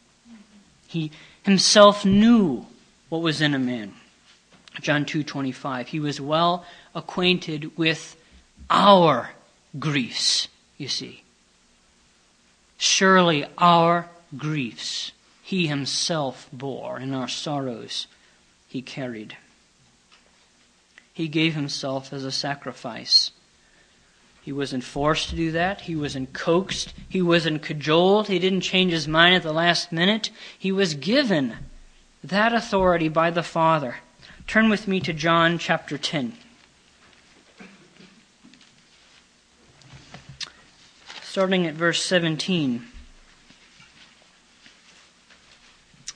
He 0.87 1.11
himself 1.43 2.03
knew 2.05 2.65
what 3.09 3.21
was 3.21 3.39
in 3.39 3.53
a 3.53 3.59
man. 3.59 3.93
John 4.79 5.05
2:25. 5.05 5.87
He 5.87 5.99
was 5.99 6.21
well 6.21 6.65
acquainted 6.95 7.77
with 7.77 8.15
our 8.69 9.31
griefs, 9.77 10.47
you 10.77 10.87
see. 10.87 11.23
Surely 12.77 13.45
our 13.57 14.09
griefs 14.37 15.11
he 15.41 15.67
himself 15.67 16.47
bore, 16.53 16.97
and 16.97 17.13
our 17.13 17.27
sorrows 17.27 18.07
he 18.67 18.81
carried. 18.81 19.35
He 21.13 21.27
gave 21.27 21.55
himself 21.55 22.13
as 22.13 22.23
a 22.23 22.31
sacrifice. 22.31 23.31
He 24.41 24.51
wasn't 24.51 24.83
forced 24.83 25.29
to 25.29 25.35
do 25.35 25.51
that. 25.51 25.81
He 25.81 25.95
wasn't 25.95 26.33
coaxed. 26.33 26.93
He 27.07 27.21
wasn't 27.21 27.61
cajoled. 27.61 28.27
He 28.27 28.39
didn't 28.39 28.61
change 28.61 28.91
his 28.91 29.07
mind 29.07 29.35
at 29.35 29.43
the 29.43 29.53
last 29.53 29.91
minute. 29.91 30.31
He 30.57 30.71
was 30.71 30.95
given 30.95 31.57
that 32.23 32.53
authority 32.53 33.09
by 33.09 33.29
the 33.29 33.43
Father. 33.43 33.97
Turn 34.47 34.69
with 34.69 34.87
me 34.87 34.99
to 35.01 35.13
John 35.13 35.57
chapter 35.57 35.97
10. 35.97 36.33
Starting 41.21 41.65
at 41.65 41.73
verse 41.73 42.03
17. 42.03 42.85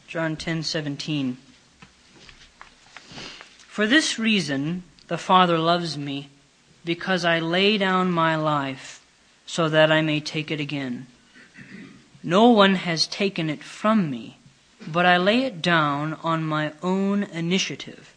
John 0.08 0.38
10:17 0.38 1.36
For 3.68 3.86
this 3.86 4.18
reason 4.18 4.84
the 5.08 5.18
Father 5.18 5.58
loves 5.58 5.98
me 5.98 6.30
because 6.86 7.26
I 7.26 7.40
lay 7.40 7.78
down 7.78 8.12
my 8.12 8.36
life 8.36 9.06
so 9.46 9.70
that 9.70 9.92
I 9.92 10.02
may 10.02 10.20
take 10.20 10.52
it 10.52 10.60
again. 10.60 11.08
No 12.24 12.50
one 12.50 12.76
has 12.76 13.08
taken 13.08 13.50
it 13.50 13.64
from 13.64 14.10
me, 14.10 14.38
but 14.88 15.06
I 15.06 15.18
lay 15.18 15.44
it 15.44 15.62
down 15.62 16.14
on 16.24 16.44
my 16.44 16.74
own 16.82 17.24
initiative. 17.24 18.15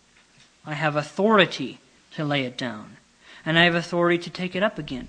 I 0.69 0.75
have 0.75 0.97
authority 0.97 1.79
to 2.11 2.27
lay 2.27 2.45
it 2.45 2.59
down, 2.59 2.99
and 3.47 3.59
I 3.59 3.65
have 3.65 3.75
authority 3.75 4.19
to 4.19 4.29
take 4.29 4.55
it 4.55 4.63
up 4.63 4.79
again. 4.79 5.09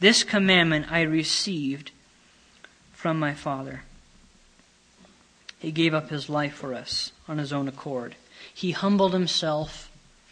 This 0.00 0.24
commandment 0.24 0.90
I 0.90 1.02
received 1.02 1.90
from 2.94 3.18
my 3.18 3.34
Father. 3.34 3.82
He 5.58 5.70
gave 5.70 5.92
up 5.92 6.08
his 6.08 6.30
life 6.30 6.54
for 6.54 6.72
us 6.72 7.12
on 7.28 7.36
his 7.36 7.52
own 7.52 7.68
accord. 7.68 8.14
He 8.54 8.70
humbled 8.70 9.12
himself 9.12 9.90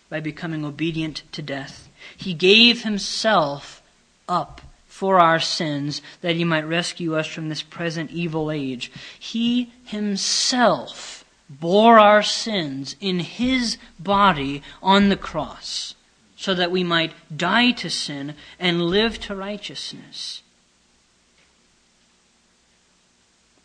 by 0.09 0.21
becoming 0.21 0.65
obedient 0.65 1.25
to 1.33 1.43
death. 1.43 1.91
He 2.17 2.33
gave 2.33 2.85
himself 2.85 3.83
up 4.27 4.63
for 4.87 5.21
our 5.21 5.41
sins 5.41 6.01
that 6.23 6.37
he 6.37 6.45
might 6.45 6.67
rescue 6.67 7.17
us 7.17 7.27
from 7.27 7.51
this 7.51 7.63
present 7.63 8.11
evil 8.13 8.51
age. 8.51 8.91
He 9.19 9.75
himself 9.85 11.14
bore 11.61 11.99
our 11.99 12.23
sins 12.23 12.97
in 13.01 13.21
his 13.21 13.79
body 13.99 14.63
on 14.83 15.09
the 15.09 15.17
cross 15.17 15.95
so 16.37 16.55
that 16.55 16.71
we 16.71 16.85
might 16.85 17.13
die 17.35 17.71
to 17.71 17.89
sin 17.89 18.35
and 18.59 18.83
live 18.83 19.19
to 19.21 19.35
righteousness. 19.35 20.43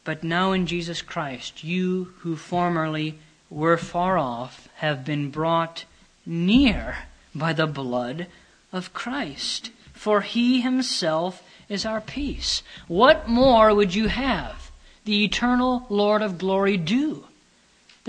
But 0.04 0.24
now 0.24 0.54
in 0.54 0.66
Jesus 0.66 1.02
Christ, 1.02 1.64
you 1.64 2.14
who 2.20 2.36
formerly 2.36 3.20
were 3.50 3.78
far 3.78 4.18
off 4.18 4.70
have 4.78 5.06
been 5.06 5.30
brought 5.30 5.86
near 6.26 6.98
by 7.36 7.54
the 7.54 7.68
blood 7.68 8.28
of 8.72 8.94
Christ. 8.94 9.72
For 9.94 10.22
he 10.22 10.62
himself 10.62 11.44
is 11.68 11.86
our 11.86 12.02
peace. 12.02 12.64
What 12.88 13.28
more 13.28 13.74
would 13.74 13.94
you 13.94 14.08
have 14.08 14.72
the 15.06 15.24
eternal 15.24 15.86
Lord 15.90 16.22
of 16.22 16.38
glory 16.38 16.78
do 16.78 17.26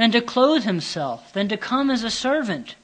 than 0.01 0.11
to 0.11 0.23
clothe 0.23 0.65
himself, 0.65 1.31
than 1.35 1.47
to 1.47 1.59
come 1.59 1.91
as 1.91 2.03
a 2.03 2.11
servant, 2.11 2.75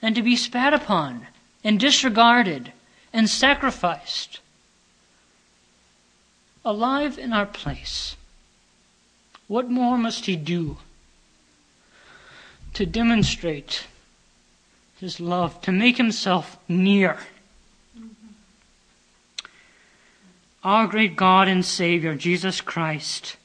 than 0.00 0.12
to 0.12 0.20
be 0.20 0.34
spat 0.34 0.74
upon 0.74 1.24
and 1.62 1.78
disregarded 1.78 2.72
and 3.12 3.30
sacrificed? 3.30 4.40
Alive 6.64 7.16
in 7.16 7.32
our 7.32 7.46
place. 7.46 8.16
What 9.46 9.70
more 9.70 9.96
must 9.96 10.26
he 10.26 10.34
do 10.34 10.78
to 12.74 12.86
demonstrate 12.86 13.86
his 14.98 15.20
love, 15.20 15.60
to 15.60 15.70
make 15.70 15.96
himself 15.96 16.58
near. 16.68 17.18
Our 20.64 20.88
great 20.88 21.14
God 21.14 21.46
and 21.46 21.64
Savior, 21.64 22.16
Jesus 22.16 22.60
Christ, 22.60 23.36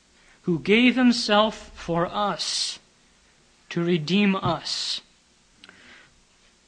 who 0.41 0.57
gave 0.57 0.95
himself 0.95 1.69
for 1.75 2.07
us 2.07 2.79
to 3.69 3.83
redeem 3.83 4.35
us 4.35 5.01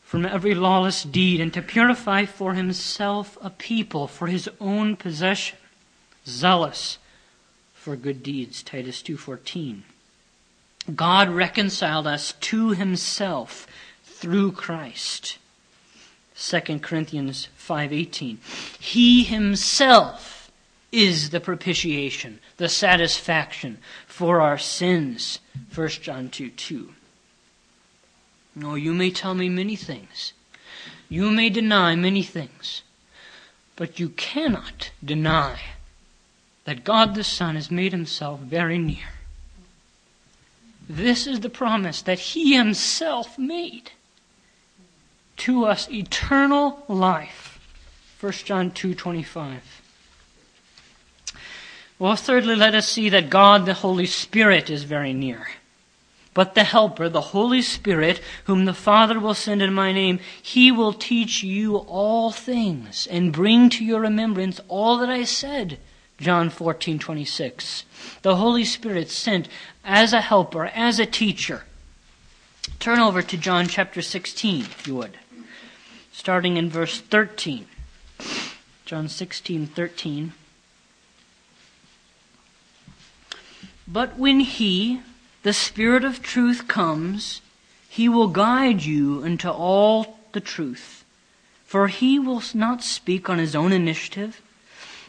from 0.04 0.26
every 0.26 0.56
lawless 0.56 1.04
deed 1.04 1.40
and 1.40 1.54
to 1.54 1.62
purify 1.62 2.26
for 2.26 2.54
himself 2.56 3.38
a 3.42 3.50
people 3.50 4.08
for 4.08 4.28
his 4.28 4.50
own 4.60 4.96
possession, 4.96 5.58
zealous 6.26 6.98
for 7.76 7.96
good 7.96 8.24
deeds, 8.24 8.64
Titus 8.64 9.02
2:14. 9.02 9.84
God 10.96 11.30
reconciled 11.30 12.08
us 12.08 12.34
to 12.42 12.70
himself 12.70 13.68
through 14.04 14.54
Christ. 14.54 15.38
2 16.36 16.82
Corinthians 16.82 17.48
5:18. 17.58 18.40
He 18.80 19.24
himself 19.24 20.39
is 20.92 21.30
the 21.30 21.40
propitiation, 21.40 22.40
the 22.58 22.70
satisfaction 22.70 23.78
for 24.08 24.42
our 24.42 24.58
sins. 24.58 25.40
1 25.74 25.88
John 25.90 26.30
2 26.30 26.50
2. 26.50 26.94
No, 28.56 28.76
you 28.76 28.94
may 28.94 29.12
tell 29.12 29.36
me 29.36 29.50
many 29.50 29.76
things. 29.76 30.34
You 31.08 31.32
may 31.32 31.50
deny 31.50 31.96
many 31.96 32.24
things. 32.24 32.84
But 33.76 34.00
you 34.00 34.10
cannot 34.10 34.92
deny 35.04 35.60
that 36.66 36.84
God 36.84 37.16
the 37.16 37.24
Son 37.24 37.56
has 37.56 37.72
made 37.72 37.94
himself 37.94 38.42
very 38.42 38.78
near. 38.78 39.14
This 40.90 41.28
is 41.28 41.40
the 41.40 41.50
promise 41.50 42.02
that 42.02 42.20
he 42.20 42.56
himself 42.56 43.38
made 43.38 43.92
to 45.38 45.66
us 45.66 45.90
eternal 45.90 46.84
life. 46.88 47.60
1 48.20 48.34
John 48.46 48.72
2:25. 48.72 49.79
Well, 52.00 52.16
thirdly, 52.16 52.56
let 52.56 52.74
us 52.74 52.88
see 52.88 53.10
that 53.10 53.30
God 53.30 53.66
the 53.66 53.76
Holy 53.76 54.06
Spirit 54.06 54.70
is 54.70 54.84
very 54.84 55.14
near. 55.14 55.50
But 56.34 56.56
the 56.56 56.64
Helper, 56.64 57.10
the 57.10 57.22
Holy 57.22 57.62
Spirit, 57.62 58.22
whom 58.46 58.66
the 58.66 58.74
Father 58.74 59.20
will 59.20 59.34
send 59.34 59.62
in 59.62 59.74
my 59.74 59.92
name, 59.92 60.20
he 60.42 60.72
will 60.72 60.94
teach 60.94 61.44
you 61.44 61.76
all 61.76 62.32
things 62.32 63.06
and 63.08 63.34
bring 63.34 63.70
to 63.72 63.84
your 63.84 64.00
remembrance 64.00 64.62
all 64.68 64.98
that 65.00 65.10
I 65.10 65.26
said. 65.26 65.78
John 66.18 66.50
14:26. 66.50 67.84
The 68.22 68.38
Holy 68.38 68.66
Spirit 68.66 69.12
sent 69.12 69.48
as 69.84 70.14
a 70.14 70.22
helper, 70.22 70.66
as 70.66 71.00
a 71.00 71.06
teacher. 71.06 71.66
Turn 72.80 73.00
over 73.00 73.22
to 73.22 73.38
John 73.38 73.68
chapter 73.68 74.02
16, 74.02 74.62
if 74.62 74.88
you 74.88 74.96
would 74.96 75.18
starting 76.20 76.58
in 76.58 76.70
verse 76.70 77.00
13. 77.00 77.66
John 78.84 79.08
16, 79.08 79.68
13. 79.68 80.34
But 83.92 84.20
when 84.20 84.42
He, 84.42 85.02
the 85.42 85.54
Spirit 85.54 86.04
of 86.04 86.22
truth, 86.22 86.68
comes, 86.68 87.42
He 87.90 88.08
will 88.08 88.28
guide 88.28 88.84
you 88.84 89.24
into 89.24 89.52
all 89.52 90.20
the 90.32 90.40
truth. 90.40 91.04
For 91.66 91.88
He 91.88 92.20
will 92.20 92.44
not 92.54 92.84
speak 92.84 93.30
on 93.30 93.40
His 93.40 93.56
own 93.56 93.72
initiative, 93.72 94.42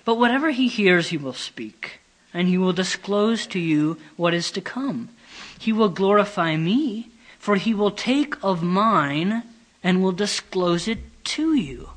but 0.06 0.16
whatever 0.16 0.50
He 0.50 0.66
hears, 0.68 1.08
He 1.08 1.18
will 1.18 1.34
speak, 1.34 2.00
and 2.32 2.48
He 2.48 2.56
will 2.56 2.72
disclose 2.72 3.46
to 3.48 3.58
you 3.58 3.98
what 4.16 4.32
is 4.32 4.50
to 4.52 4.62
come. 4.62 5.10
He 5.58 5.74
will 5.74 5.90
glorify 5.90 6.56
me, 6.56 7.10
for 7.38 7.56
He 7.56 7.74
will 7.74 7.90
take 7.90 8.34
of 8.42 8.62
mine 8.62 9.42
and 9.84 10.02
will 10.02 10.12
disclose 10.12 10.88
it 10.88 11.00
to 11.24 11.54
you. 11.54 11.90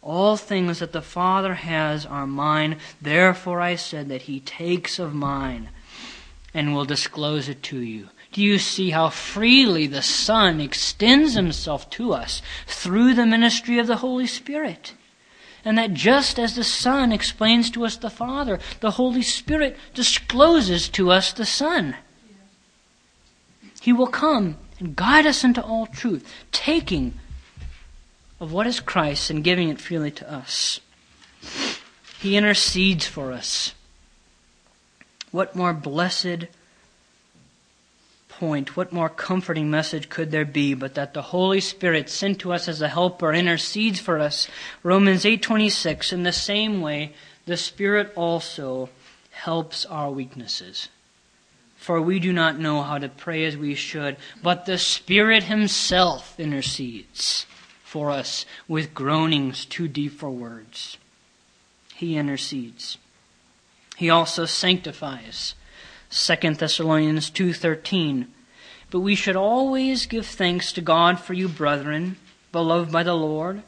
All 0.00 0.38
things 0.38 0.78
that 0.78 0.92
the 0.92 1.02
Father 1.02 1.52
has 1.52 2.06
are 2.06 2.26
mine. 2.26 2.78
Therefore 3.02 3.60
I 3.60 3.74
said 3.74 4.08
that 4.08 4.22
He 4.22 4.40
takes 4.40 4.98
of 4.98 5.12
mine 5.12 5.68
and 6.52 6.74
will 6.74 6.84
disclose 6.84 7.48
it 7.48 7.62
to 7.64 7.80
you. 7.80 8.08
Do 8.32 8.42
you 8.42 8.58
see 8.58 8.90
how 8.90 9.08
freely 9.08 9.86
the 9.86 10.02
Son 10.02 10.60
extends 10.60 11.34
Himself 11.34 11.90
to 11.90 12.12
us 12.12 12.42
through 12.66 13.14
the 13.14 13.26
ministry 13.26 13.78
of 13.78 13.86
the 13.86 13.96
Holy 13.96 14.26
Spirit? 14.26 14.94
And 15.64 15.76
that 15.76 15.92
just 15.92 16.38
as 16.38 16.56
the 16.56 16.64
Son 16.64 17.12
explains 17.12 17.70
to 17.70 17.84
us 17.84 17.96
the 17.96 18.10
Father, 18.10 18.58
the 18.80 18.92
Holy 18.92 19.22
Spirit 19.22 19.76
discloses 19.94 20.88
to 20.90 21.10
us 21.10 21.32
the 21.32 21.44
Son. 21.44 21.96
He 23.80 23.92
will 23.92 24.06
come 24.06 24.56
and 24.78 24.96
guide 24.96 25.26
us 25.26 25.44
into 25.44 25.62
all 25.62 25.86
truth, 25.86 26.26
taking 26.52 27.14
of 28.38 28.52
what 28.52 28.66
is 28.66 28.80
Christ 28.80 29.30
and 29.30 29.44
giving 29.44 29.68
it 29.68 29.80
freely 29.80 30.10
to 30.12 30.32
us. 30.32 30.80
He 32.20 32.36
intercedes 32.36 33.06
for 33.06 33.32
us. 33.32 33.74
What 35.30 35.54
more 35.54 35.72
blessed 35.72 36.46
point, 38.28 38.76
what 38.76 38.92
more 38.92 39.08
comforting 39.08 39.70
message 39.70 40.08
could 40.08 40.30
there 40.30 40.44
be 40.46 40.74
but 40.74 40.94
that 40.94 41.12
the 41.14 41.22
Holy 41.22 41.60
Spirit 41.60 42.08
sent 42.08 42.38
to 42.40 42.52
us 42.52 42.68
as 42.68 42.80
a 42.80 42.88
helper 42.88 43.32
intercedes 43.32 44.00
for 44.00 44.18
us. 44.18 44.48
Romans 44.82 45.24
8:26 45.24 46.12
in 46.12 46.22
the 46.22 46.32
same 46.32 46.80
way 46.80 47.12
the 47.46 47.56
Spirit 47.56 48.12
also 48.16 48.88
helps 49.30 49.84
our 49.86 50.10
weaknesses. 50.10 50.88
for 51.80 51.98
we 51.98 52.20
do 52.20 52.30
not 52.30 52.58
know 52.58 52.82
how 52.82 52.98
to 52.98 53.08
pray 53.08 53.42
as 53.46 53.56
we 53.56 53.74
should, 53.74 54.14
but 54.42 54.66
the 54.66 54.76
Spirit 54.76 55.44
Himself 55.44 56.38
intercedes 56.38 57.46
for 57.82 58.10
us 58.10 58.44
with 58.68 58.92
groanings 58.92 59.64
too 59.64 59.88
deep 59.88 60.12
for 60.12 60.30
words. 60.30 60.98
He 61.94 62.18
intercedes. 62.18 62.98
He 64.00 64.08
also 64.08 64.46
sanctifies. 64.46 65.54
2 66.08 66.54
Thessalonians 66.54 67.28
2:13 67.28 68.28
But 68.90 69.00
we 69.00 69.14
should 69.14 69.36
always 69.36 70.06
give 70.06 70.24
thanks 70.26 70.72
to 70.72 70.80
God 70.80 71.20
for 71.20 71.34
you 71.34 71.50
brethren 71.50 72.16
beloved 72.50 72.90
by 72.90 73.02
the 73.02 73.14
Lord 73.14 73.62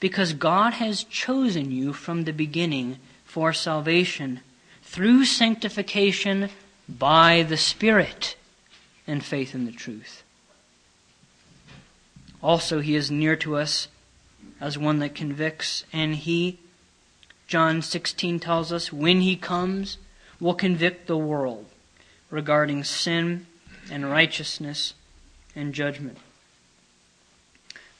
because 0.00 0.32
God 0.32 0.72
has 0.72 1.04
chosen 1.04 1.70
you 1.70 1.92
from 1.92 2.24
the 2.24 2.32
beginning 2.32 2.98
for 3.24 3.52
salvation 3.52 4.40
through 4.82 5.24
sanctification 5.24 6.50
by 6.88 7.44
the 7.44 7.56
Spirit 7.56 8.34
and 9.06 9.24
faith 9.24 9.54
in 9.54 9.66
the 9.66 9.70
truth. 9.70 10.24
Also, 12.42 12.80
He 12.80 12.96
is 12.96 13.08
near 13.08 13.36
to 13.36 13.54
us 13.54 13.86
as 14.60 14.76
one 14.76 14.98
that 14.98 15.14
convicts, 15.14 15.84
and 15.92 16.16
He, 16.16 16.58
John 17.46 17.82
16 17.82 18.40
tells 18.40 18.72
us, 18.72 18.92
when 18.92 19.20
He 19.20 19.36
comes, 19.36 19.98
will 20.40 20.54
convict 20.54 21.06
the 21.06 21.16
world 21.16 21.66
regarding 22.30 22.84
sin 22.84 23.46
and 23.90 24.10
righteousness 24.10 24.94
and 25.54 25.72
judgment. 25.72 26.18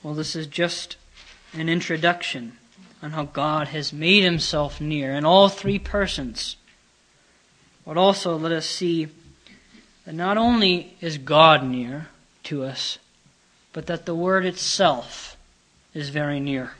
Well, 0.02 0.14
this 0.14 0.36
is 0.36 0.46
just 0.46 0.96
an 1.52 1.68
introduction 1.68 2.58
on 3.02 3.12
how 3.12 3.24
God 3.24 3.68
has 3.68 3.92
made 3.92 4.24
Himself 4.24 4.80
near 4.80 5.14
in 5.14 5.24
all 5.24 5.48
three 5.48 5.78
persons 5.78 6.56
but 7.86 7.96
also 7.96 8.36
let 8.36 8.50
us 8.52 8.66
see 8.66 9.06
that 10.04 10.14
not 10.14 10.36
only 10.36 10.96
is 11.00 11.18
God 11.18 11.64
near 11.64 12.08
to 12.42 12.64
us, 12.64 12.98
but 13.72 13.86
that 13.86 14.06
the 14.06 14.14
Word 14.14 14.44
itself 14.44 15.36
is 15.94 16.08
very 16.08 16.40
near. 16.40 16.72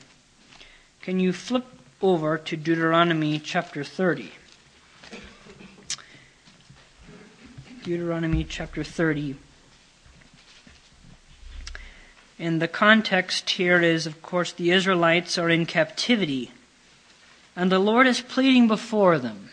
Can 1.01 1.21
you 1.21 1.33
flip 1.33 1.65
over 2.03 2.37
to 2.37 2.57
Deuteronomy 2.57 3.39
chapter 3.39 3.83
30? 3.83 4.33
Deuteronomy 7.83 8.45
chapter 8.45 8.85
30. 8.85 9.37
And 12.39 12.61
the 12.61 12.69
context 12.69 13.49
here 13.49 13.81
is, 13.81 14.07
of 14.07 14.21
course, 14.21 14.53
the 14.53 14.71
Israelites 14.71 15.39
are 15.39 15.49
in 15.49 15.65
captivity, 15.65 16.51
and 17.55 17.73
the 17.73 17.79
Lord 17.79 18.07
is 18.07 18.21
pleading 18.21 18.69
before 18.69 19.19
them 19.19 19.51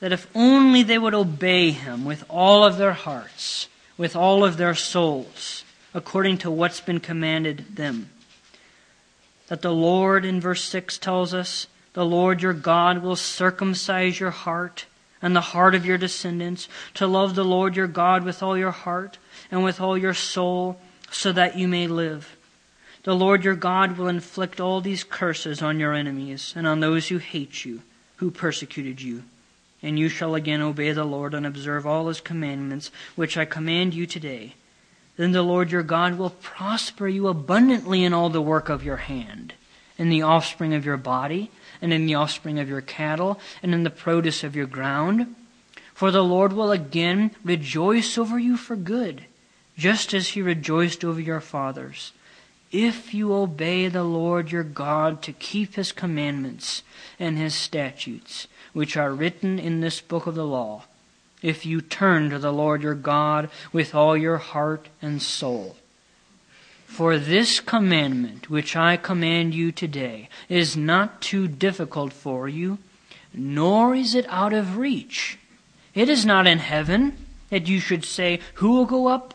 that 0.00 0.12
if 0.12 0.26
only 0.34 0.82
they 0.82 0.98
would 0.98 1.12
obey 1.12 1.72
him 1.72 2.06
with 2.06 2.24
all 2.28 2.64
of 2.64 2.78
their 2.78 2.94
hearts, 2.94 3.68
with 3.98 4.16
all 4.16 4.42
of 4.44 4.56
their 4.56 4.74
souls, 4.74 5.62
according 5.92 6.38
to 6.38 6.50
what's 6.50 6.80
been 6.80 7.00
commanded 7.00 7.76
them. 7.76 8.08
That 9.50 9.60
the 9.60 9.72
Lord, 9.72 10.24
in 10.24 10.40
verse 10.40 10.64
6, 10.64 10.96
tells 10.96 11.34
us, 11.34 11.66
the 11.92 12.06
Lord 12.06 12.40
your 12.40 12.54
God 12.54 13.02
will 13.02 13.16
circumcise 13.16 14.18
your 14.18 14.30
heart 14.30 14.86
and 15.20 15.36
the 15.36 15.40
heart 15.40 15.74
of 15.74 15.84
your 15.84 15.98
descendants 15.98 16.68
to 16.94 17.06
love 17.06 17.34
the 17.34 17.44
Lord 17.44 17.76
your 17.76 17.86
God 17.86 18.24
with 18.24 18.42
all 18.42 18.56
your 18.56 18.70
heart 18.70 19.18
and 19.50 19.62
with 19.62 19.80
all 19.80 19.98
your 19.98 20.14
soul 20.14 20.80
so 21.10 21.32
that 21.32 21.58
you 21.58 21.68
may 21.68 21.86
live. 21.86 22.36
The 23.02 23.14
Lord 23.14 23.44
your 23.44 23.56
God 23.56 23.98
will 23.98 24.08
inflict 24.08 24.60
all 24.60 24.80
these 24.80 25.04
curses 25.04 25.60
on 25.60 25.80
your 25.80 25.92
enemies 25.92 26.54
and 26.56 26.66
on 26.66 26.80
those 26.80 27.08
who 27.08 27.18
hate 27.18 27.64
you, 27.64 27.82
who 28.16 28.30
persecuted 28.30 29.02
you 29.02 29.24
and 29.82 29.98
you 29.98 30.08
shall 30.08 30.34
again 30.34 30.60
obey 30.60 30.92
the 30.92 31.04
Lord 31.04 31.34
and 31.34 31.46
observe 31.46 31.86
all 31.86 32.08
his 32.08 32.20
commandments, 32.20 32.90
which 33.16 33.36
I 33.36 33.44
command 33.44 33.94
you 33.94 34.06
today. 34.06 34.54
Then 35.20 35.32
the 35.32 35.42
Lord 35.42 35.70
your 35.70 35.82
God 35.82 36.16
will 36.16 36.30
prosper 36.30 37.06
you 37.06 37.28
abundantly 37.28 38.04
in 38.04 38.14
all 38.14 38.30
the 38.30 38.40
work 38.40 38.70
of 38.70 38.82
your 38.82 38.96
hand, 38.96 39.52
in 39.98 40.08
the 40.08 40.22
offspring 40.22 40.72
of 40.72 40.86
your 40.86 40.96
body, 40.96 41.50
and 41.82 41.92
in 41.92 42.06
the 42.06 42.14
offspring 42.14 42.58
of 42.58 42.70
your 42.70 42.80
cattle, 42.80 43.38
and 43.62 43.74
in 43.74 43.82
the 43.82 43.90
produce 43.90 44.42
of 44.42 44.56
your 44.56 44.64
ground. 44.64 45.34
For 45.92 46.10
the 46.10 46.24
Lord 46.24 46.54
will 46.54 46.72
again 46.72 47.32
rejoice 47.44 48.16
over 48.16 48.38
you 48.38 48.56
for 48.56 48.76
good, 48.76 49.26
just 49.76 50.14
as 50.14 50.28
he 50.28 50.40
rejoiced 50.40 51.04
over 51.04 51.20
your 51.20 51.40
fathers 51.40 52.12
if 52.72 53.12
you 53.12 53.34
obey 53.34 53.88
the 53.88 54.04
Lord 54.04 54.50
your 54.50 54.62
God 54.62 55.20
to 55.24 55.32
keep 55.32 55.74
his 55.74 55.92
commandments 55.92 56.82
and 57.18 57.36
his 57.36 57.54
statutes, 57.54 58.46
which 58.72 58.96
are 58.96 59.12
written 59.12 59.58
in 59.58 59.82
this 59.82 60.00
book 60.00 60.26
of 60.26 60.34
the 60.34 60.46
law, 60.46 60.84
if 61.42 61.64
you 61.64 61.80
turn 61.80 62.30
to 62.30 62.38
the 62.38 62.52
Lord 62.52 62.82
your 62.82 62.94
God 62.94 63.50
with 63.72 63.94
all 63.94 64.16
your 64.16 64.38
heart 64.38 64.88
and 65.00 65.20
soul. 65.22 65.76
For 66.86 67.18
this 67.18 67.60
commandment 67.60 68.50
which 68.50 68.76
I 68.76 68.96
command 68.96 69.54
you 69.54 69.72
today 69.72 70.28
is 70.48 70.76
not 70.76 71.22
too 71.22 71.46
difficult 71.46 72.12
for 72.12 72.48
you, 72.48 72.78
nor 73.32 73.94
is 73.94 74.14
it 74.14 74.26
out 74.28 74.52
of 74.52 74.76
reach. 74.76 75.38
It 75.94 76.08
is 76.08 76.26
not 76.26 76.46
in 76.46 76.58
heaven 76.58 77.16
that 77.48 77.68
you 77.68 77.80
should 77.80 78.04
say, 78.04 78.40
Who 78.54 78.72
will 78.72 78.86
go 78.86 79.06
up 79.06 79.34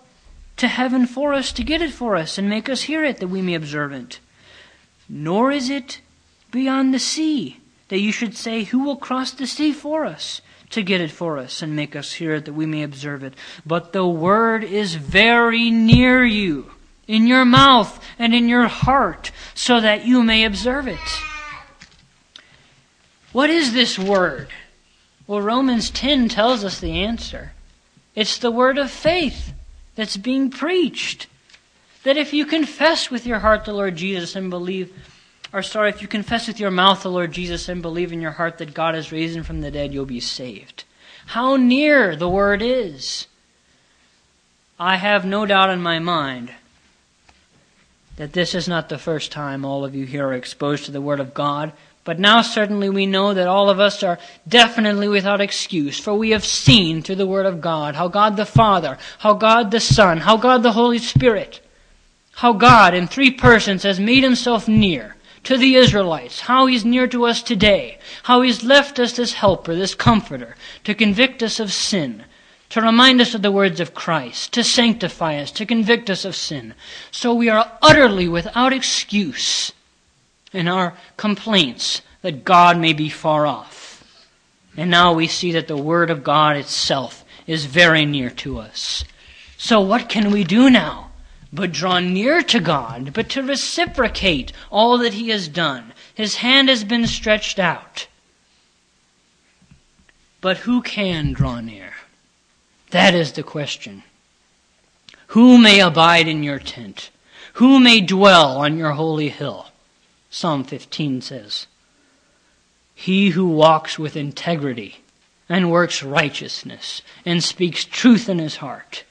to 0.57 0.67
heaven 0.67 1.05
for 1.05 1.33
us 1.33 1.51
to 1.53 1.63
get 1.63 1.81
it 1.81 1.91
for 1.91 2.15
us 2.15 2.37
and 2.37 2.49
make 2.49 2.69
us 2.69 2.83
hear 2.83 3.03
it 3.03 3.17
that 3.17 3.27
we 3.27 3.41
may 3.41 3.55
observe 3.55 3.93
it? 3.93 4.19
Nor 5.07 5.51
is 5.51 5.69
it 5.69 6.01
beyond 6.51 6.93
the 6.93 6.99
sea 6.99 7.59
that 7.89 7.99
you 7.99 8.11
should 8.11 8.35
say, 8.35 8.63
Who 8.63 8.83
will 8.83 8.97
cross 8.97 9.31
the 9.31 9.47
sea 9.47 9.71
for 9.71 10.05
us? 10.05 10.41
To 10.75 10.83
get 10.83 10.99
it 10.99 11.11
for 11.11 11.37
us 11.37 11.61
and 11.61 11.73
make 11.73 11.95
us 11.95 12.11
hear 12.11 12.33
it 12.33 12.43
that 12.43 12.53
we 12.53 12.65
may 12.65 12.83
observe 12.83 13.23
it. 13.23 13.33
But 13.65 13.93
the 13.93 14.05
word 14.05 14.61
is 14.61 14.95
very 14.95 15.71
near 15.71 16.25
you, 16.25 16.69
in 17.07 17.27
your 17.27 17.45
mouth 17.45 17.97
and 18.19 18.35
in 18.35 18.49
your 18.49 18.67
heart, 18.67 19.31
so 19.53 19.79
that 19.79 20.03
you 20.03 20.21
may 20.21 20.43
observe 20.43 20.89
it. 20.89 20.99
What 23.31 23.49
is 23.49 23.71
this 23.71 23.97
word? 23.97 24.49
Well, 25.27 25.41
Romans 25.41 25.89
10 25.91 26.27
tells 26.27 26.65
us 26.65 26.81
the 26.81 27.01
answer. 27.03 27.53
It's 28.13 28.37
the 28.37 28.51
word 28.51 28.77
of 28.77 28.91
faith 28.91 29.53
that's 29.95 30.17
being 30.17 30.49
preached. 30.49 31.27
That 32.03 32.17
if 32.17 32.33
you 32.33 32.45
confess 32.45 33.09
with 33.09 33.25
your 33.25 33.39
heart 33.39 33.63
the 33.63 33.71
Lord 33.71 33.95
Jesus 33.95 34.35
and 34.35 34.49
believe 34.49 34.93
or 35.55 35.63
sorry, 35.63 35.89
if 35.89 36.01
you 36.01 36.07
confess 36.09 36.49
with 36.49 36.59
your 36.59 36.69
mouth 36.69 37.01
the 37.01 37.09
Lord 37.09 37.31
Jesus 37.31 37.69
and 37.69 37.81
believe 37.81 38.11
in 38.11 38.19
your 38.19 38.31
heart 38.31 38.57
that 38.57 38.73
God 38.73 38.93
has 38.93 39.13
raised 39.13 39.37
him 39.37 39.43
from 39.45 39.61
the 39.61 39.71
dead, 39.71 39.93
you'll 39.93 40.05
be 40.05 40.19
saved. 40.19 40.83
How 41.27 41.55
near 41.55 42.17
the 42.17 42.27
word 42.27 42.61
is. 42.61 43.27
I 44.77 44.97
have 44.97 45.23
no 45.23 45.45
doubt 45.45 45.69
in 45.69 45.81
my 45.81 45.97
mind 45.99 46.51
that 48.17 48.33
this 48.33 48.53
is 48.53 48.67
not 48.67 48.89
the 48.89 48.97
first 48.97 49.31
time 49.31 49.63
all 49.63 49.85
of 49.85 49.95
you 49.95 50.05
here 50.05 50.27
are 50.27 50.33
exposed 50.33 50.83
to 50.85 50.91
the 50.91 50.99
Word 50.99 51.21
of 51.21 51.33
God, 51.33 51.71
but 52.03 52.19
now 52.19 52.41
certainly 52.41 52.89
we 52.89 53.05
know 53.05 53.33
that 53.33 53.47
all 53.47 53.69
of 53.69 53.79
us 53.79 54.03
are 54.03 54.19
definitely 54.45 55.07
without 55.07 55.39
excuse, 55.39 55.97
for 55.97 56.13
we 56.13 56.31
have 56.31 56.45
seen 56.45 57.01
through 57.01 57.15
the 57.15 57.25
Word 57.25 57.45
of 57.45 57.61
God 57.61 57.95
how 57.95 58.09
God 58.09 58.35
the 58.35 58.45
Father, 58.45 58.97
how 59.19 59.33
God 59.33 59.71
the 59.71 59.79
Son, 59.79 60.17
how 60.17 60.35
God 60.35 60.63
the 60.63 60.73
Holy 60.73 60.99
Spirit, 60.99 61.61
how 62.33 62.51
God 62.51 62.93
in 62.93 63.07
three 63.07 63.31
persons 63.31 63.83
has 63.83 64.01
made 64.01 64.23
Himself 64.23 64.67
near 64.67 65.14
to 65.45 65.57
the 65.57 65.75
Israelites, 65.75 66.41
how 66.41 66.65
he's 66.65 66.83
near 66.83 67.07
to 67.07 67.25
us 67.25 67.41
today, 67.41 67.97
how 68.23 68.41
he's 68.41 68.63
left 68.63 68.99
us 68.99 69.13
this 69.13 69.33
helper, 69.33 69.75
this 69.75 69.95
comforter, 69.95 70.55
to 70.83 70.93
convict 70.93 71.41
us 71.41 71.59
of 71.59 71.71
sin, 71.71 72.23
to 72.69 72.81
remind 72.81 73.21
us 73.21 73.33
of 73.33 73.41
the 73.41 73.51
words 73.51 73.79
of 73.79 73.93
Christ, 73.93 74.51
to 74.53 74.63
sanctify 74.63 75.37
us, 75.37 75.51
to 75.51 75.65
convict 75.65 76.09
us 76.09 76.25
of 76.25 76.35
sin. 76.35 76.73
So 77.11 77.33
we 77.33 77.47
are 77.47 77.71
utterly 77.81 78.27
without 78.27 78.73
excuse 78.73 79.71
in 80.51 80.67
our 80.67 80.95
complaints 81.15 82.01
that 82.21 82.43
God 82.43 82.79
may 82.79 82.93
be 82.93 83.09
far 83.09 83.45
off. 83.45 84.03
And 84.75 84.89
now 84.89 85.13
we 85.13 85.27
see 85.27 85.51
that 85.51 85.67
the 85.67 85.77
Word 85.77 86.09
of 86.09 86.23
God 86.23 86.57
itself 86.57 87.23
is 87.45 87.65
very 87.65 88.05
near 88.05 88.31
to 88.31 88.57
us. 88.57 89.05
So 89.57 89.79
what 89.79 90.09
can 90.09 90.31
we 90.31 90.43
do 90.43 90.69
now? 90.69 91.04
But 91.55 91.71
draw 91.71 91.99
near 91.99 92.43
to 92.43 92.59
God, 92.59 93.13
but 93.13 93.29
to 93.29 93.41
reciprocate 93.41 94.51
all 94.69 94.97
that 94.97 95.13
He 95.13 95.29
has 95.29 95.47
done. 95.47 95.93
His 96.13 96.35
hand 96.35 96.69
has 96.69 96.83
been 96.83 97.07
stretched 97.07 97.59
out. 97.59 98.07
But 100.41 100.57
who 100.57 100.81
can 100.81 101.33
draw 101.33 101.61
near? 101.61 101.93
That 102.91 103.15
is 103.15 103.31
the 103.31 103.43
question. 103.43 104.03
Who 105.27 105.57
may 105.57 105.79
abide 105.79 106.27
in 106.27 106.43
your 106.43 106.59
tent? 106.59 107.09
Who 107.53 107.79
may 107.79 108.01
dwell 108.01 108.57
on 108.57 108.77
your 108.77 108.91
holy 108.91 109.29
hill? 109.29 109.67
Psalm 110.29 110.63
15 110.63 111.21
says, 111.21 111.67
He 112.93 113.29
who 113.29 113.47
walks 113.47 113.97
with 113.97 114.15
integrity 114.15 114.97
and 115.47 115.71
works 115.71 116.03
righteousness 116.03 117.01
and 117.25 117.43
speaks 117.43 117.85
truth 117.85 118.27
in 118.27 118.39
his 118.39 118.57
heart 118.57 119.03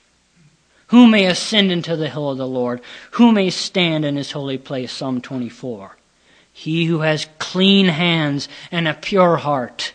who 0.95 1.09
may 1.09 1.27
ascend 1.27 1.73
into 1.73 1.97
the 1.97 2.09
hill 2.09 2.31
of 2.31 2.39
the 2.39 2.47
Lord? 2.47 2.81
Who 3.15 3.33
may 3.33 3.51
stand 3.51 4.05
in 4.05 4.15
his 4.15 4.31
holy 4.31 4.59
place? 4.59 4.93
Psalm 4.93 5.21
24. 5.21 5.97
He 6.53 6.85
who 6.85 7.01
has 7.01 7.27
clean 7.41 7.89
hands 7.89 8.49
and 8.71 8.87
a 8.87 8.95
pure 8.95 9.39
heart, 9.39 9.93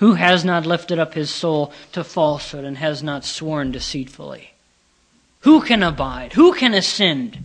Who 0.00 0.12
has 0.12 0.44
not 0.44 0.66
lifted 0.66 0.98
up 0.98 1.14
his 1.14 1.30
soul 1.30 1.72
to 1.92 2.04
falsehood 2.04 2.66
and 2.66 2.76
has 2.76 3.02
not 3.02 3.24
sworn 3.24 3.72
deceitfully? 3.72 4.52
Who 5.40 5.62
can 5.62 5.82
abide? 5.82 6.34
Who 6.34 6.52
can 6.52 6.74
ascend? 6.74 7.44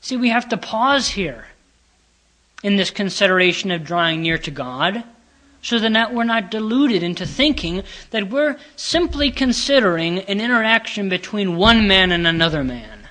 See, 0.00 0.16
we 0.16 0.30
have 0.30 0.48
to 0.48 0.56
pause 0.56 1.08
here 1.08 1.48
in 2.62 2.76
this 2.76 2.90
consideration 2.90 3.70
of 3.70 3.84
drawing 3.84 4.22
near 4.22 4.38
to 4.38 4.50
God 4.50 5.04
so 5.66 5.80
that 5.80 6.14
we're 6.14 6.22
not 6.22 6.48
deluded 6.48 7.02
into 7.02 7.26
thinking 7.26 7.82
that 8.12 8.30
we're 8.30 8.56
simply 8.76 9.32
considering 9.32 10.20
an 10.20 10.40
interaction 10.40 11.08
between 11.08 11.56
one 11.56 11.88
man 11.88 12.12
and 12.12 12.24
another 12.24 12.62
man. 12.62 13.08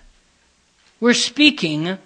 We're 1.01 1.15
speaking 1.15 1.97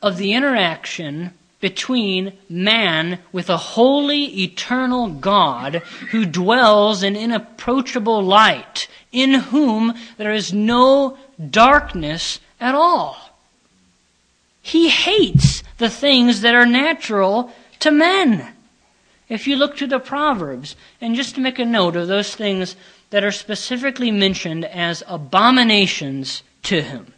of 0.00 0.16
the 0.16 0.32
interaction 0.32 1.32
between 1.58 2.38
man 2.48 3.18
with 3.32 3.50
a 3.50 3.56
holy, 3.56 4.42
eternal 4.44 5.08
God 5.08 5.82
who 6.12 6.24
dwells 6.24 7.02
in 7.02 7.16
inapproachable 7.16 8.22
light, 8.22 8.86
in 9.10 9.34
whom 9.34 9.94
there 10.18 10.32
is 10.32 10.52
no 10.52 11.18
darkness 11.50 12.38
at 12.60 12.76
all. 12.76 13.16
He 14.62 14.88
hates 14.88 15.64
the 15.78 15.90
things 15.90 16.42
that 16.42 16.54
are 16.54 16.64
natural 16.64 17.52
to 17.80 17.90
men. 17.90 18.54
If 19.30 19.46
you 19.46 19.54
look 19.54 19.76
to 19.76 19.86
the 19.86 20.00
Proverbs, 20.00 20.74
and 21.00 21.14
just 21.14 21.36
to 21.36 21.40
make 21.40 21.60
a 21.60 21.64
note 21.64 21.94
of 21.94 22.08
those 22.08 22.34
things 22.34 22.74
that 23.10 23.24
are 23.24 23.30
specifically 23.30 24.10
mentioned 24.10 24.64
as 24.64 25.04
abominations 25.06 26.42
to 26.64 26.82
him, 26.82 27.14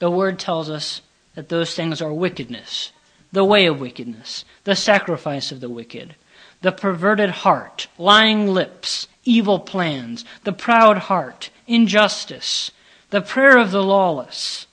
the 0.00 0.10
word 0.10 0.40
tells 0.40 0.68
us 0.68 1.00
that 1.36 1.48
those 1.48 1.76
things 1.76 2.02
are 2.02 2.12
wickedness, 2.12 2.90
the 3.30 3.44
way 3.44 3.66
of 3.66 3.80
wickedness, 3.80 4.44
the 4.64 4.74
sacrifice 4.74 5.52
of 5.52 5.60
the 5.60 5.70
wicked, 5.70 6.16
the 6.62 6.72
perverted 6.72 7.30
heart, 7.30 7.86
lying 7.96 8.48
lips, 8.48 9.06
evil 9.24 9.60
plans, 9.60 10.24
the 10.42 10.52
proud 10.52 10.98
heart, 10.98 11.50
injustice, 11.68 12.72
the 13.10 13.20
prayer 13.20 13.56
of 13.56 13.70
the 13.70 13.82
lawless. 13.82 14.66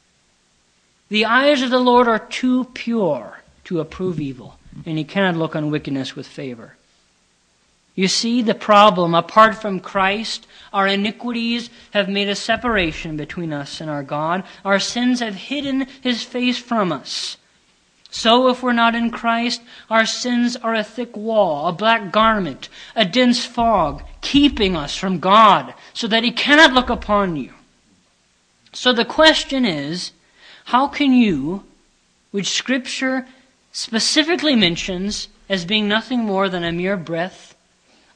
The 1.09 1.25
eyes 1.25 1.61
of 1.61 1.69
the 1.69 1.79
Lord 1.79 2.07
are 2.07 2.19
too 2.19 2.65
pure 2.73 3.41
to 3.65 3.79
approve 3.79 4.19
evil, 4.19 4.58
and 4.85 4.97
he 4.97 5.03
cannot 5.03 5.35
look 5.35 5.55
on 5.55 5.71
wickedness 5.71 6.15
with 6.15 6.27
favor. 6.27 6.75
You 7.95 8.07
see 8.07 8.41
the 8.41 8.55
problem. 8.55 9.13
Apart 9.13 9.55
from 9.55 9.79
Christ, 9.79 10.47
our 10.71 10.87
iniquities 10.87 11.69
have 11.91 12.07
made 12.07 12.29
a 12.29 12.35
separation 12.35 13.17
between 13.17 13.51
us 13.51 13.81
and 13.81 13.89
our 13.89 14.03
God. 14.03 14.43
Our 14.63 14.79
sins 14.79 15.19
have 15.19 15.35
hidden 15.35 15.85
his 16.01 16.23
face 16.23 16.57
from 16.57 16.91
us. 16.91 17.35
So, 18.11 18.49
if 18.49 18.63
we're 18.63 18.73
not 18.73 18.95
in 18.95 19.11
Christ, 19.11 19.61
our 19.89 20.05
sins 20.05 20.55
are 20.55 20.73
a 20.73 20.83
thick 20.83 21.15
wall, 21.15 21.67
a 21.67 21.71
black 21.71 22.11
garment, 22.11 22.69
a 22.95 23.05
dense 23.05 23.45
fog, 23.45 24.01
keeping 24.21 24.75
us 24.75 24.95
from 24.95 25.19
God, 25.19 25.73
so 25.93 26.07
that 26.07 26.23
he 26.23 26.31
cannot 26.31 26.73
look 26.73 26.89
upon 26.89 27.35
you. 27.35 27.53
So 28.73 28.93
the 28.93 29.05
question 29.05 29.65
is, 29.65 30.11
how 30.65 30.87
can 30.87 31.13
you, 31.13 31.63
which 32.31 32.49
Scripture 32.49 33.27
specifically 33.79 34.57
mentions 34.57 35.29
as 35.47 35.63
being 35.63 35.87
nothing 35.87 36.19
more 36.19 36.49
than 36.49 36.65
a 36.65 36.71
mere 36.71 36.97
breath, 36.97 37.55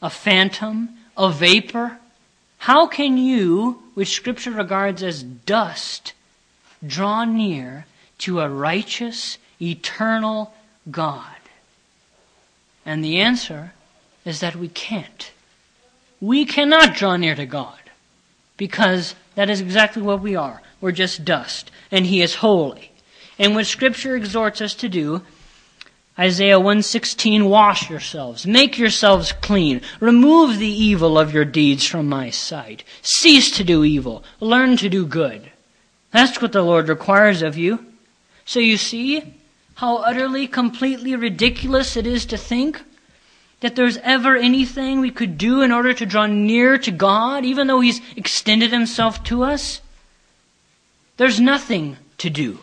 a 0.02 0.10
phantom, 0.10 0.90
a 1.16 1.32
vapor. 1.32 1.98
How 2.58 2.86
can 2.86 3.18
you, 3.18 3.82
which 3.94 4.14
Scripture 4.14 4.52
regards 4.52 5.02
as 5.02 5.24
dust, 5.24 6.12
draw 6.86 7.24
near 7.24 7.86
to 8.18 8.42
a 8.42 8.50
righteous, 8.50 9.38
eternal 9.62 10.54
God? 10.92 11.38
And 12.86 13.02
the 13.02 13.22
answer 13.22 13.72
is 14.26 14.42
that 14.42 14.58
we 14.58 14.68
can't. 14.68 15.32
We 16.20 16.44
cannot 16.44 16.94
draw 16.94 17.16
near 17.16 17.36
to 17.36 17.46
God 17.46 17.80
because 18.58 19.16
that 19.36 19.50
is 19.50 19.62
exactly 19.62 20.02
what 20.02 20.20
we 20.20 20.36
are. 20.36 20.62
We're 20.82 20.92
just 20.92 21.24
dust, 21.24 21.72
and 21.90 22.06
He 22.06 22.22
is 22.22 22.36
holy. 22.36 22.92
And 23.40 23.56
what 23.56 23.66
Scripture 23.66 24.18
exhorts 24.18 24.60
us 24.60 24.76
to 24.76 24.90
do 24.90 25.22
Isaiah 26.18 26.60
116, 26.60 27.46
wash 27.46 27.90
yourselves, 27.90 28.46
make 28.46 28.78
yourselves 28.78 29.32
clean, 29.32 29.82
remove 30.00 30.60
the 30.60 30.68
evil 30.68 31.18
of 31.18 31.34
your 31.34 31.46
deeds 31.46 31.88
from 31.88 32.08
my 32.08 32.30
sight, 32.30 32.84
cease 33.02 33.50
to 33.52 33.64
do 33.64 33.84
evil, 33.84 34.24
learn 34.40 34.78
to 34.78 34.90
do 34.90 35.08
good. 35.08 35.52
That's 36.12 36.40
what 36.40 36.52
the 36.52 36.62
Lord 36.62 36.88
requires 36.88 37.42
of 37.42 37.58
you. 37.58 37.84
So 38.46 38.60
you 38.60 38.78
see 38.78 39.24
how 39.76 39.98
utterly, 39.98 40.46
completely 40.46 41.16
ridiculous 41.16 41.98
it 41.98 42.06
is 42.06 42.28
to 42.28 42.38
think 42.38 42.80
that 43.62 43.76
there's 43.76 43.98
ever 43.98 44.36
anything 44.36 45.00
we 45.00 45.10
could 45.10 45.38
do 45.38 45.62
in 45.62 45.72
order 45.72 45.94
to 45.94 46.06
draw 46.06 46.28
near 46.28 46.78
to 46.78 46.92
God, 46.92 47.44
even 47.44 47.66
though 47.66 47.80
He's 47.80 48.02
extended 48.16 48.72
Himself 48.72 49.24
to 49.26 49.44
us? 49.44 49.82
There's 51.18 51.40
nothing 51.40 51.98
to 52.20 52.30
do 52.30 52.60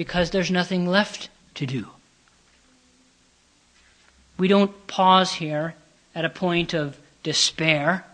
because 0.00 0.30
there's 0.30 0.50
nothing 0.50 0.86
left 0.86 1.28
to 1.52 1.66
do. 1.66 1.86
We 4.38 4.48
don't 4.48 4.86
pause 4.86 5.34
here 5.34 5.74
at 6.14 6.24
a 6.24 6.30
point 6.30 6.72
of 6.72 6.96
despair, 7.22 8.06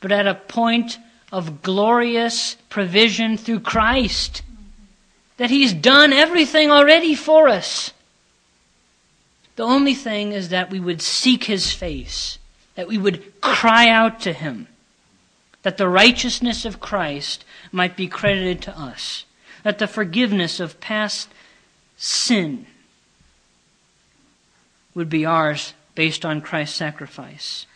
but 0.00 0.10
at 0.10 0.26
a 0.26 0.34
point 0.34 0.96
of 1.30 1.60
glorious 1.60 2.56
provision 2.70 3.36
through 3.36 3.60
Christ. 3.60 4.40
That 5.36 5.50
He's 5.50 5.74
done 5.74 6.14
everything 6.14 6.70
already 6.70 7.14
for 7.14 7.46
us. 7.46 7.92
The 9.56 9.64
only 9.64 9.94
thing 9.94 10.32
is 10.32 10.48
that 10.48 10.70
we 10.70 10.80
would 10.80 11.02
seek 11.02 11.44
His 11.44 11.74
face, 11.74 12.38
that 12.74 12.88
we 12.88 12.96
would 12.96 13.38
cry 13.42 13.86
out 13.86 14.18
to 14.20 14.32
Him, 14.32 14.66
that 15.62 15.76
the 15.76 15.90
righteousness 15.90 16.64
of 16.64 16.80
Christ 16.80 17.44
might 17.70 17.98
be 17.98 18.08
credited 18.08 18.62
to 18.62 18.78
us 18.78 19.26
that 19.62 19.78
the 19.78 19.86
forgiveness 19.86 20.60
of 20.60 20.80
past 20.80 21.28
sin 21.96 22.66
would 24.94 25.08
be 25.08 25.24
ours 25.24 25.74
based 25.94 26.24
on 26.24 26.40
Christ's 26.40 26.76
sacrifice. 26.76 27.66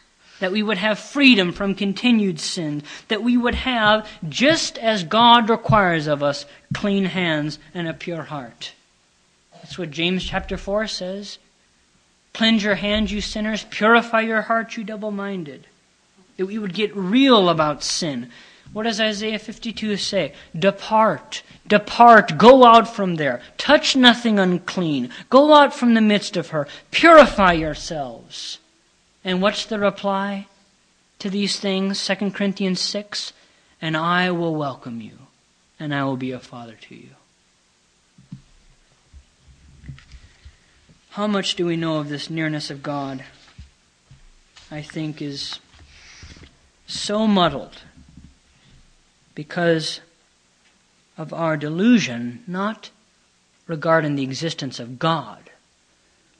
That 0.41 0.53
we 0.53 0.63
would 0.63 0.79
have 0.79 0.99
freedom 0.99 1.53
from 1.53 1.75
continued 1.75 2.41
sin. 2.41 2.83
That 3.09 3.23
we 3.23 3.37
would 3.37 3.55
have, 3.55 4.09
just 4.29 4.77
as 4.79 5.03
God 5.03 5.49
requires 5.49 6.07
of 6.07 6.23
us, 6.23 6.45
clean 6.75 7.07
hands 7.07 7.59
and 7.73 7.89
a 7.89 7.95
pure 7.95 8.25
heart. 8.25 8.73
That's 9.55 9.79
what 9.79 9.91
James 9.91 10.25
chapter 10.25 10.57
4 10.57 10.87
says. 10.89 11.39
Cleanse 12.35 12.63
your 12.63 12.75
hands, 12.75 13.11
you 13.11 13.23
sinners. 13.23 13.65
Purify 13.71 14.21
your 14.21 14.43
hearts, 14.43 14.77
you 14.77 14.85
double 14.85 15.11
minded. 15.11 15.67
That 16.37 16.47
we 16.47 16.59
would 16.59 16.75
get 16.75 16.95
real 16.95 17.49
about 17.49 17.83
sin. 17.83 18.31
What 18.73 18.83
does 18.83 19.01
Isaiah 19.01 19.39
52 19.39 19.97
say? 19.97 20.33
Depart, 20.59 21.43
depart, 21.67 22.37
go 22.37 22.65
out 22.65 22.95
from 22.95 23.17
there. 23.17 23.41
Touch 23.57 23.97
nothing 23.97 24.39
unclean. 24.39 25.11
Go 25.31 25.55
out 25.55 25.75
from 25.75 25.95
the 25.95 26.01
midst 26.01 26.37
of 26.37 26.49
her. 26.49 26.69
Purify 26.91 27.53
yourselves. 27.53 28.59
And 29.25 29.41
what's 29.41 29.65
the 29.65 29.79
reply 29.79 30.47
to 31.19 31.31
these 31.31 31.59
things? 31.59 32.05
2 32.07 32.31
Corinthians 32.33 32.81
6 32.81 33.33
And 33.81 33.97
I 33.97 34.31
will 34.31 34.55
welcome 34.55 35.01
you, 35.01 35.19
and 35.81 35.95
I 35.95 36.05
will 36.05 36.17
be 36.17 36.33
a 36.33 36.39
father 36.39 36.75
to 36.89 36.95
you. 36.95 37.11
How 41.11 41.27
much 41.27 41.55
do 41.55 41.65
we 41.65 41.77
know 41.77 41.99
of 41.99 42.11
this 42.11 42.29
nearness 42.29 42.71
of 42.71 42.83
God? 42.83 43.25
I 44.71 44.83
think 44.83 45.23
is 45.23 45.61
so 46.87 47.27
muddled 47.27 47.79
because 49.37 50.01
of 51.17 51.33
our 51.33 51.57
delusion, 51.57 52.43
not 52.49 52.91
regarding 53.69 54.17
the 54.17 54.25
existence 54.25 54.81
of 54.81 54.99
God, 54.99 55.51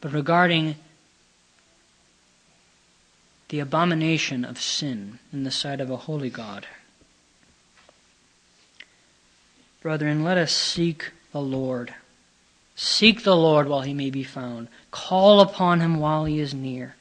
but 0.01 0.13
regarding 0.13 0.75
the 3.51 3.61
abomination 3.61 4.45
of 4.45 4.61
sin 4.61 5.21
in 5.33 5.45
the 5.45 5.51
sight 5.53 5.81
of 5.81 5.91
a 5.91 5.97
holy 5.97 6.31
God. 6.31 6.67
Brethren, 9.83 10.25
let 10.25 10.37
us 10.37 10.53
seek 10.53 11.13
the 11.33 11.41
Lord. 11.41 11.95
Seek 12.75 13.23
the 13.23 13.37
Lord 13.37 13.69
while 13.69 13.83
he 13.83 13.95
may 13.95 14.11
be 14.11 14.25
found. 14.25 14.69
Call 14.91 15.41
upon 15.41 15.81
him 15.81 16.01
while 16.01 16.25
he 16.25 16.41
is 16.41 16.53
near. 16.53 16.96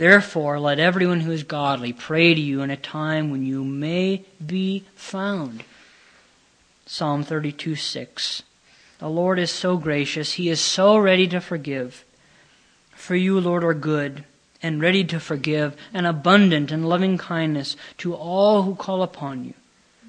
Therefore, 0.00 0.58
let 0.58 0.78
everyone 0.78 1.20
who 1.20 1.30
is 1.30 1.42
godly 1.42 1.92
pray 1.92 2.32
to 2.32 2.40
you 2.40 2.62
in 2.62 2.70
a 2.70 2.76
time 2.78 3.30
when 3.30 3.44
you 3.44 3.62
may 3.62 4.24
be 4.44 4.86
found. 4.94 5.62
Psalm 6.86 7.22
32 7.22 7.74
6. 7.74 8.42
The 8.98 9.10
Lord 9.10 9.38
is 9.38 9.50
so 9.50 9.76
gracious, 9.76 10.32
He 10.32 10.48
is 10.48 10.58
so 10.58 10.96
ready 10.96 11.28
to 11.28 11.38
forgive. 11.38 12.06
For 12.94 13.14
you, 13.14 13.38
Lord, 13.38 13.62
are 13.62 13.74
good 13.74 14.24
and 14.62 14.80
ready 14.80 15.04
to 15.04 15.20
forgive 15.20 15.76
and 15.92 16.06
abundant 16.06 16.72
in 16.72 16.84
loving 16.84 17.18
kindness 17.18 17.76
to 17.98 18.14
all 18.14 18.62
who 18.62 18.76
call 18.76 19.02
upon 19.02 19.44
you. 19.44 19.52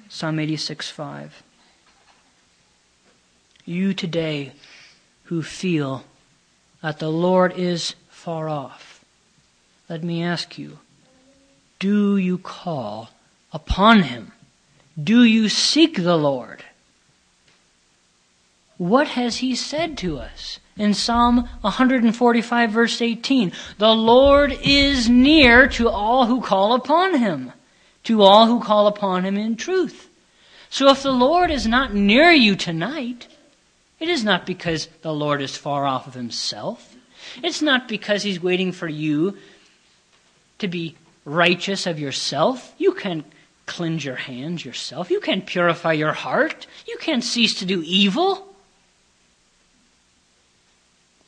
Psalm 0.08 0.38
86 0.38 0.88
5. 0.88 1.42
You 3.66 3.92
today 3.92 4.52
who 5.24 5.42
feel 5.42 6.04
that 6.80 6.98
the 6.98 7.12
Lord 7.12 7.52
is 7.58 7.94
far 8.08 8.48
off. 8.48 8.91
Let 9.92 10.02
me 10.02 10.22
ask 10.24 10.56
you, 10.56 10.78
do 11.78 12.16
you 12.16 12.38
call 12.38 13.10
upon 13.52 14.04
him? 14.04 14.32
Do 14.96 15.22
you 15.22 15.50
seek 15.50 16.02
the 16.02 16.16
Lord? 16.16 16.64
What 18.78 19.08
has 19.08 19.36
he 19.44 19.54
said 19.54 19.98
to 19.98 20.16
us? 20.16 20.60
In 20.78 20.94
Psalm 20.94 21.46
145, 21.60 22.70
verse 22.70 23.02
18, 23.02 23.52
the 23.76 23.94
Lord 23.94 24.58
is 24.64 25.10
near 25.10 25.68
to 25.68 25.90
all 25.90 26.24
who 26.24 26.40
call 26.40 26.72
upon 26.72 27.18
him, 27.18 27.52
to 28.04 28.22
all 28.22 28.46
who 28.46 28.60
call 28.60 28.86
upon 28.86 29.26
him 29.26 29.36
in 29.36 29.56
truth. 29.56 30.08
So 30.70 30.88
if 30.88 31.02
the 31.02 31.12
Lord 31.12 31.50
is 31.50 31.66
not 31.66 31.92
near 31.92 32.30
you 32.30 32.56
tonight, 32.56 33.28
it 34.00 34.08
is 34.08 34.24
not 34.24 34.46
because 34.46 34.88
the 35.02 35.12
Lord 35.12 35.42
is 35.42 35.54
far 35.58 35.84
off 35.84 36.06
of 36.06 36.14
himself. 36.14 36.96
It's 37.42 37.60
not 37.60 37.88
because 37.88 38.22
he's 38.22 38.42
waiting 38.42 38.72
for 38.72 38.88
you 38.88 39.36
to 40.58 40.68
be 40.68 40.96
righteous 41.24 41.86
of 41.86 41.98
yourself. 41.98 42.74
You 42.78 42.94
can 42.94 43.24
cleanse 43.66 44.04
your 44.04 44.16
hands 44.16 44.64
yourself. 44.64 45.10
You 45.10 45.20
can 45.20 45.42
purify 45.42 45.92
your 45.92 46.12
heart. 46.12 46.66
You 46.86 46.96
can't 46.98 47.24
cease 47.24 47.54
to 47.60 47.66
do 47.66 47.82
evil. 47.84 48.48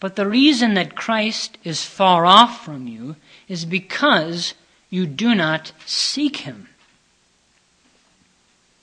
But 0.00 0.16
the 0.16 0.28
reason 0.28 0.74
that 0.74 0.96
Christ 0.96 1.56
is 1.64 1.84
far 1.84 2.26
off 2.26 2.64
from 2.64 2.86
you 2.86 3.16
is 3.48 3.64
because 3.64 4.54
you 4.90 5.06
do 5.06 5.34
not 5.34 5.72
seek 5.86 6.38
Him. 6.38 6.68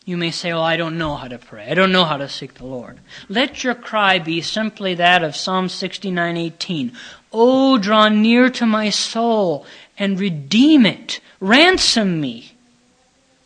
You 0.03 0.17
may 0.17 0.31
say, 0.31 0.51
Oh, 0.51 0.61
I 0.61 0.77
don't 0.77 0.97
know 0.97 1.15
how 1.15 1.27
to 1.27 1.37
pray. 1.37 1.67
I 1.69 1.75
don't 1.75 1.91
know 1.91 2.05
how 2.05 2.17
to 2.17 2.27
seek 2.27 2.55
the 2.55 2.65
Lord. 2.65 2.99
Let 3.29 3.63
your 3.63 3.75
cry 3.75 4.17
be 4.17 4.41
simply 4.41 4.95
that 4.95 5.23
of 5.23 5.35
Psalm 5.35 5.67
69:18. 5.67 6.91
Oh, 7.33 7.77
draw 7.77 8.09
near 8.09 8.49
to 8.51 8.65
my 8.65 8.89
soul 8.89 9.65
and 9.97 10.19
redeem 10.19 10.85
it. 10.85 11.19
Ransom 11.39 12.19
me. 12.19 12.53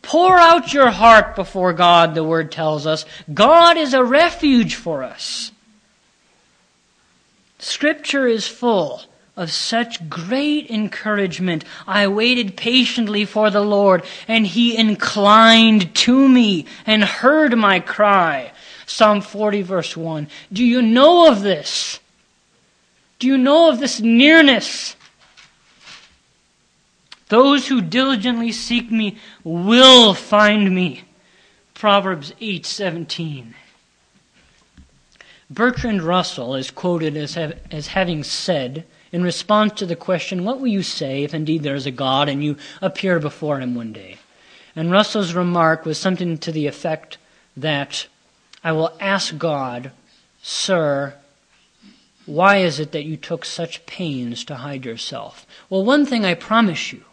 Pour 0.02 0.38
out 0.38 0.72
your 0.72 0.90
heart 0.90 1.34
before 1.34 1.72
God, 1.72 2.14
the 2.14 2.24
word 2.24 2.52
tells 2.52 2.86
us. 2.86 3.04
God 3.32 3.76
is 3.76 3.92
a 3.92 4.04
refuge 4.04 4.76
for 4.76 5.02
us. 5.02 5.50
Scripture 7.58 8.26
is 8.26 8.46
full 8.46 9.02
of 9.36 9.50
such 9.50 10.08
great 10.08 10.70
encouragement. 10.70 11.64
I 11.86 12.06
waited 12.08 12.56
patiently 12.56 13.24
for 13.24 13.50
the 13.50 13.60
Lord, 13.60 14.04
and 14.28 14.46
he 14.46 14.76
inclined 14.76 15.94
to 15.96 16.28
me 16.28 16.66
and 16.86 17.04
heard 17.04 17.56
my 17.56 17.80
cry. 17.80 18.52
Psalm 18.86 19.20
40, 19.20 19.62
verse 19.62 19.96
1. 19.96 20.28
Do 20.52 20.64
you 20.64 20.80
know 20.80 21.30
of 21.30 21.42
this? 21.42 21.98
Do 23.18 23.26
you 23.26 23.38
know 23.38 23.70
of 23.70 23.80
this 23.80 24.00
nearness? 24.00 24.96
Those 27.28 27.68
who 27.68 27.80
diligently 27.80 28.52
seek 28.52 28.90
me 28.90 29.18
will 29.42 30.14
find 30.14 30.74
me. 30.74 31.04
Proverbs 31.74 32.32
8:17. 32.40 33.54
Bertrand 35.48 36.02
Russell 36.02 36.54
is 36.54 36.70
quoted 36.70 37.16
as, 37.16 37.34
have, 37.34 37.58
as 37.70 37.88
having 37.88 38.24
said, 38.24 38.84
in 39.12 39.22
response 39.22 39.72
to 39.74 39.86
the 39.86 39.96
question, 39.96 40.44
What 40.44 40.60
will 40.60 40.66
you 40.66 40.82
say 40.82 41.22
if 41.22 41.32
indeed 41.32 41.62
there 41.62 41.76
is 41.76 41.86
a 41.86 41.92
God 41.92 42.28
and 42.28 42.42
you 42.42 42.56
appear 42.82 43.20
before 43.20 43.60
him 43.60 43.74
one 43.74 43.92
day? 43.92 44.16
And 44.74 44.90
Russell's 44.90 45.34
remark 45.34 45.84
was 45.84 45.98
something 45.98 46.36
to 46.38 46.52
the 46.52 46.66
effect 46.66 47.18
that, 47.56 48.08
I 48.64 48.72
will 48.72 48.96
ask 49.00 49.38
God, 49.38 49.92
Sir, 50.42 51.14
why 52.26 52.56
is 52.58 52.80
it 52.80 52.92
that 52.92 53.04
you 53.04 53.16
took 53.16 53.44
such 53.44 53.86
pains 53.86 54.44
to 54.44 54.56
hide 54.56 54.84
yourself? 54.84 55.46
Well, 55.70 55.84
one 55.84 56.04
thing 56.04 56.24
I 56.24 56.34
promise 56.34 56.92
you 56.92 57.04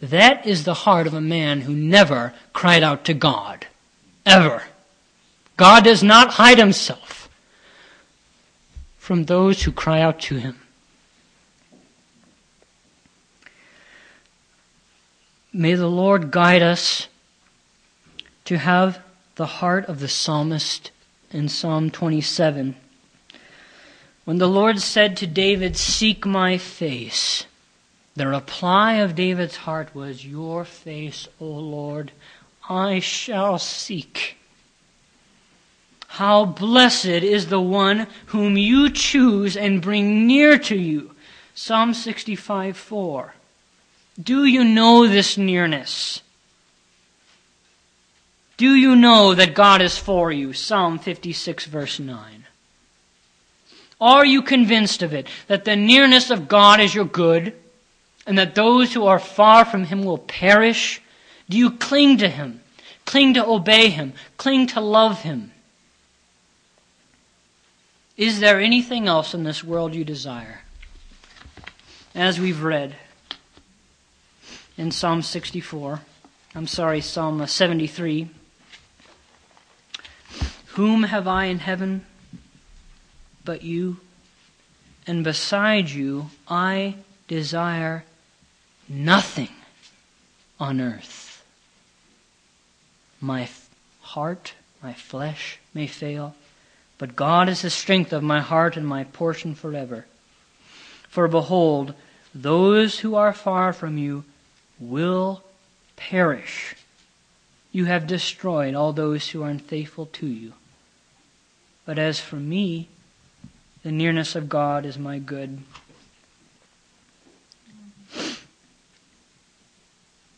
that 0.00 0.46
is 0.46 0.64
the 0.64 0.74
heart 0.74 1.06
of 1.06 1.14
a 1.14 1.20
man 1.20 1.62
who 1.62 1.74
never 1.74 2.34
cried 2.52 2.82
out 2.82 3.04
to 3.06 3.14
God. 3.14 3.66
Ever. 4.24 4.64
God 5.56 5.84
does 5.84 6.02
not 6.02 6.34
hide 6.34 6.58
himself 6.58 7.28
from 8.98 9.24
those 9.24 9.62
who 9.62 9.72
cry 9.72 10.00
out 10.00 10.20
to 10.20 10.36
him. 10.36 10.60
May 15.52 15.74
the 15.74 15.88
Lord 15.88 16.30
guide 16.30 16.60
us 16.60 17.08
to 18.44 18.58
have 18.58 19.00
the 19.36 19.46
heart 19.46 19.86
of 19.86 20.00
the 20.00 20.08
psalmist 20.08 20.90
in 21.30 21.48
Psalm 21.48 21.90
27. 21.90 22.76
When 24.26 24.38
the 24.38 24.48
Lord 24.48 24.80
said 24.80 25.16
to 25.18 25.26
David, 25.28 25.76
Seek 25.76 26.26
my 26.26 26.58
face, 26.58 27.44
the 28.16 28.26
reply 28.26 28.94
of 28.94 29.14
David's 29.14 29.54
heart 29.54 29.94
was, 29.94 30.26
Your 30.26 30.64
face, 30.64 31.28
O 31.40 31.44
Lord, 31.44 32.10
I 32.68 32.98
shall 32.98 33.56
seek. 33.56 34.36
How 36.08 36.44
blessed 36.44 37.06
is 37.06 37.46
the 37.46 37.60
one 37.60 38.08
whom 38.26 38.56
you 38.56 38.90
choose 38.90 39.56
and 39.56 39.80
bring 39.80 40.26
near 40.26 40.58
to 40.58 40.76
you. 40.76 41.12
Psalm 41.54 41.94
65 41.94 42.76
4. 42.76 43.34
Do 44.20 44.44
you 44.44 44.64
know 44.64 45.06
this 45.06 45.38
nearness? 45.38 46.20
Do 48.56 48.74
you 48.74 48.96
know 48.96 49.34
that 49.34 49.54
God 49.54 49.80
is 49.80 49.96
for 49.96 50.32
you? 50.32 50.52
Psalm 50.52 50.98
56 50.98 51.66
verse 51.66 52.00
9. 52.00 52.35
Are 54.00 54.26
you 54.26 54.42
convinced 54.42 55.02
of 55.02 55.14
it, 55.14 55.26
that 55.46 55.64
the 55.64 55.76
nearness 55.76 56.30
of 56.30 56.48
God 56.48 56.80
is 56.80 56.94
your 56.94 57.04
good, 57.04 57.54
and 58.26 58.36
that 58.36 58.54
those 58.54 58.92
who 58.92 59.06
are 59.06 59.18
far 59.18 59.64
from 59.64 59.84
Him 59.84 60.04
will 60.04 60.18
perish? 60.18 61.00
Do 61.48 61.56
you 61.56 61.70
cling 61.70 62.18
to 62.18 62.28
Him? 62.28 62.60
Cling 63.06 63.34
to 63.34 63.46
obey 63.46 63.88
Him? 63.88 64.12
Cling 64.36 64.66
to 64.68 64.80
love 64.80 65.22
Him? 65.22 65.52
Is 68.16 68.40
there 68.40 68.60
anything 68.60 69.06
else 69.06 69.34
in 69.34 69.44
this 69.44 69.62
world 69.62 69.94
you 69.94 70.04
desire? 70.04 70.62
As 72.14 72.40
we've 72.40 72.62
read 72.62 72.96
in 74.76 74.90
Psalm 74.90 75.22
64, 75.22 76.00
I'm 76.54 76.66
sorry, 76.66 77.00
Psalm 77.00 77.46
73. 77.46 78.28
Whom 80.68 81.04
have 81.04 81.28
I 81.28 81.44
in 81.46 81.58
heaven 81.58 82.06
but 83.46 83.62
you? 83.62 83.96
And 85.06 85.24
beside 85.24 85.88
you, 85.88 86.26
I 86.46 86.96
desire 87.28 88.04
nothing 88.88 89.48
on 90.60 90.82
earth. 90.82 91.42
My 93.18 93.48
heart, 94.02 94.52
my 94.82 94.92
flesh 94.92 95.58
may 95.72 95.86
fail 95.86 96.34
but 96.98 97.16
God 97.16 97.48
is 97.48 97.62
the 97.62 97.70
strength 97.70 98.12
of 98.12 98.22
my 98.22 98.40
heart 98.40 98.76
and 98.76 98.86
my 98.86 99.04
portion 99.04 99.54
forever. 99.54 100.06
For 101.08 101.28
behold, 101.28 101.94
those 102.34 103.00
who 103.00 103.14
are 103.14 103.32
far 103.32 103.72
from 103.72 103.98
you 103.98 104.24
will 104.78 105.42
perish. 105.96 106.74
You 107.72 107.84
have 107.86 108.06
destroyed 108.06 108.74
all 108.74 108.92
those 108.92 109.28
who 109.28 109.42
are 109.42 109.50
unfaithful 109.50 110.06
to 110.06 110.26
you. 110.26 110.54
But 111.84 111.98
as 111.98 112.18
for 112.18 112.36
me, 112.36 112.88
the 113.86 113.92
nearness 113.92 114.34
of 114.34 114.48
God 114.48 114.84
is 114.84 114.98
my 114.98 115.20
good. 115.20 115.60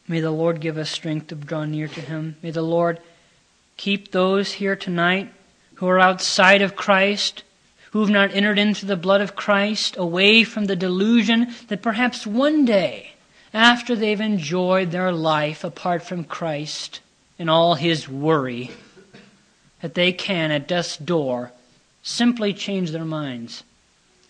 May 0.07 0.21
the 0.21 0.31
Lord 0.31 0.61
give 0.61 0.77
us 0.77 0.91
strength 0.91 1.29
to 1.29 1.35
draw 1.35 1.65
near 1.65 1.89
to 1.89 2.01
Him. 2.03 2.37
May 2.43 2.51
the 2.51 2.61
Lord 2.61 3.01
keep 3.79 4.13
those 4.13 4.53
here 4.53 4.77
tonight 4.77 5.33
who 5.77 5.89
are 5.89 5.99
outside 5.99 6.61
of 6.61 6.77
Christ, 6.77 7.43
who 7.93 8.01
have 8.03 8.11
not 8.11 8.35
entered 8.35 8.59
into 8.59 8.85
the 8.85 8.97
blood 8.97 9.23
of 9.23 9.35
Christ, 9.35 9.97
away 9.97 10.45
from 10.45 10.67
the 10.67 10.77
delusion 10.77 11.55
that 11.69 11.81
perhaps 11.81 12.27
one 12.27 12.67
day, 12.67 13.13
after 13.55 13.97
they've 13.97 14.21
enjoyed 14.21 14.91
their 14.91 15.11
life 15.11 15.65
apart 15.65 16.03
from 16.03 16.23
Christ 16.23 17.01
and 17.39 17.49
all 17.49 17.77
his 17.77 18.11
worry, 18.11 18.73
that 19.81 19.95
they 19.95 20.13
can, 20.13 20.51
at 20.51 20.69
death's 20.69 20.99
door, 20.99 21.53
simply 22.09 22.53
change 22.53 22.91
their 22.91 23.05
minds. 23.05 23.65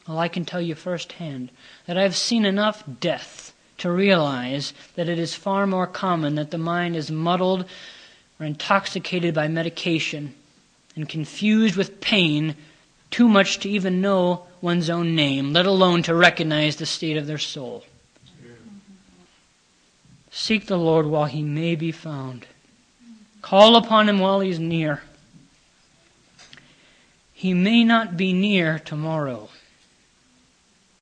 Well, 0.06 0.18
I 0.18 0.28
can 0.28 0.44
tell 0.44 0.60
you 0.60 0.74
firsthand 0.74 1.50
that 1.86 1.98
I've 1.98 2.16
seen 2.16 2.44
enough 2.44 2.82
death 3.00 3.52
to 3.78 3.90
realize 3.90 4.72
that 4.96 5.08
it 5.08 5.18
is 5.18 5.34
far 5.34 5.66
more 5.66 5.86
common 5.86 6.34
that 6.34 6.50
the 6.50 6.58
mind 6.58 6.96
is 6.96 7.10
muddled 7.10 7.64
or 8.40 8.46
intoxicated 8.46 9.34
by 9.34 9.48
medication 9.48 10.34
and 10.96 11.08
confused 11.08 11.76
with 11.76 12.00
pain 12.00 12.56
too 13.10 13.28
much 13.28 13.60
to 13.60 13.68
even 13.68 14.00
know 14.00 14.46
one's 14.60 14.90
own 14.90 15.14
name, 15.14 15.52
let 15.52 15.66
alone 15.66 16.02
to 16.02 16.14
recognize 16.14 16.76
the 16.76 16.86
state 16.86 17.16
of 17.16 17.26
their 17.26 17.38
soul. 17.38 17.84
Seek 20.30 20.66
the 20.66 20.76
Lord 20.76 21.06
while 21.06 21.24
he 21.24 21.42
may 21.42 21.74
be 21.74 21.92
found. 21.92 22.46
Call 23.40 23.76
upon 23.76 24.08
him 24.08 24.18
while 24.18 24.40
he 24.40 24.50
is 24.50 24.58
near. 24.58 25.02
He 27.41 27.55
may 27.55 27.84
not 27.84 28.16
be 28.16 28.32
near 28.32 28.80
tomorrow. 28.80 29.49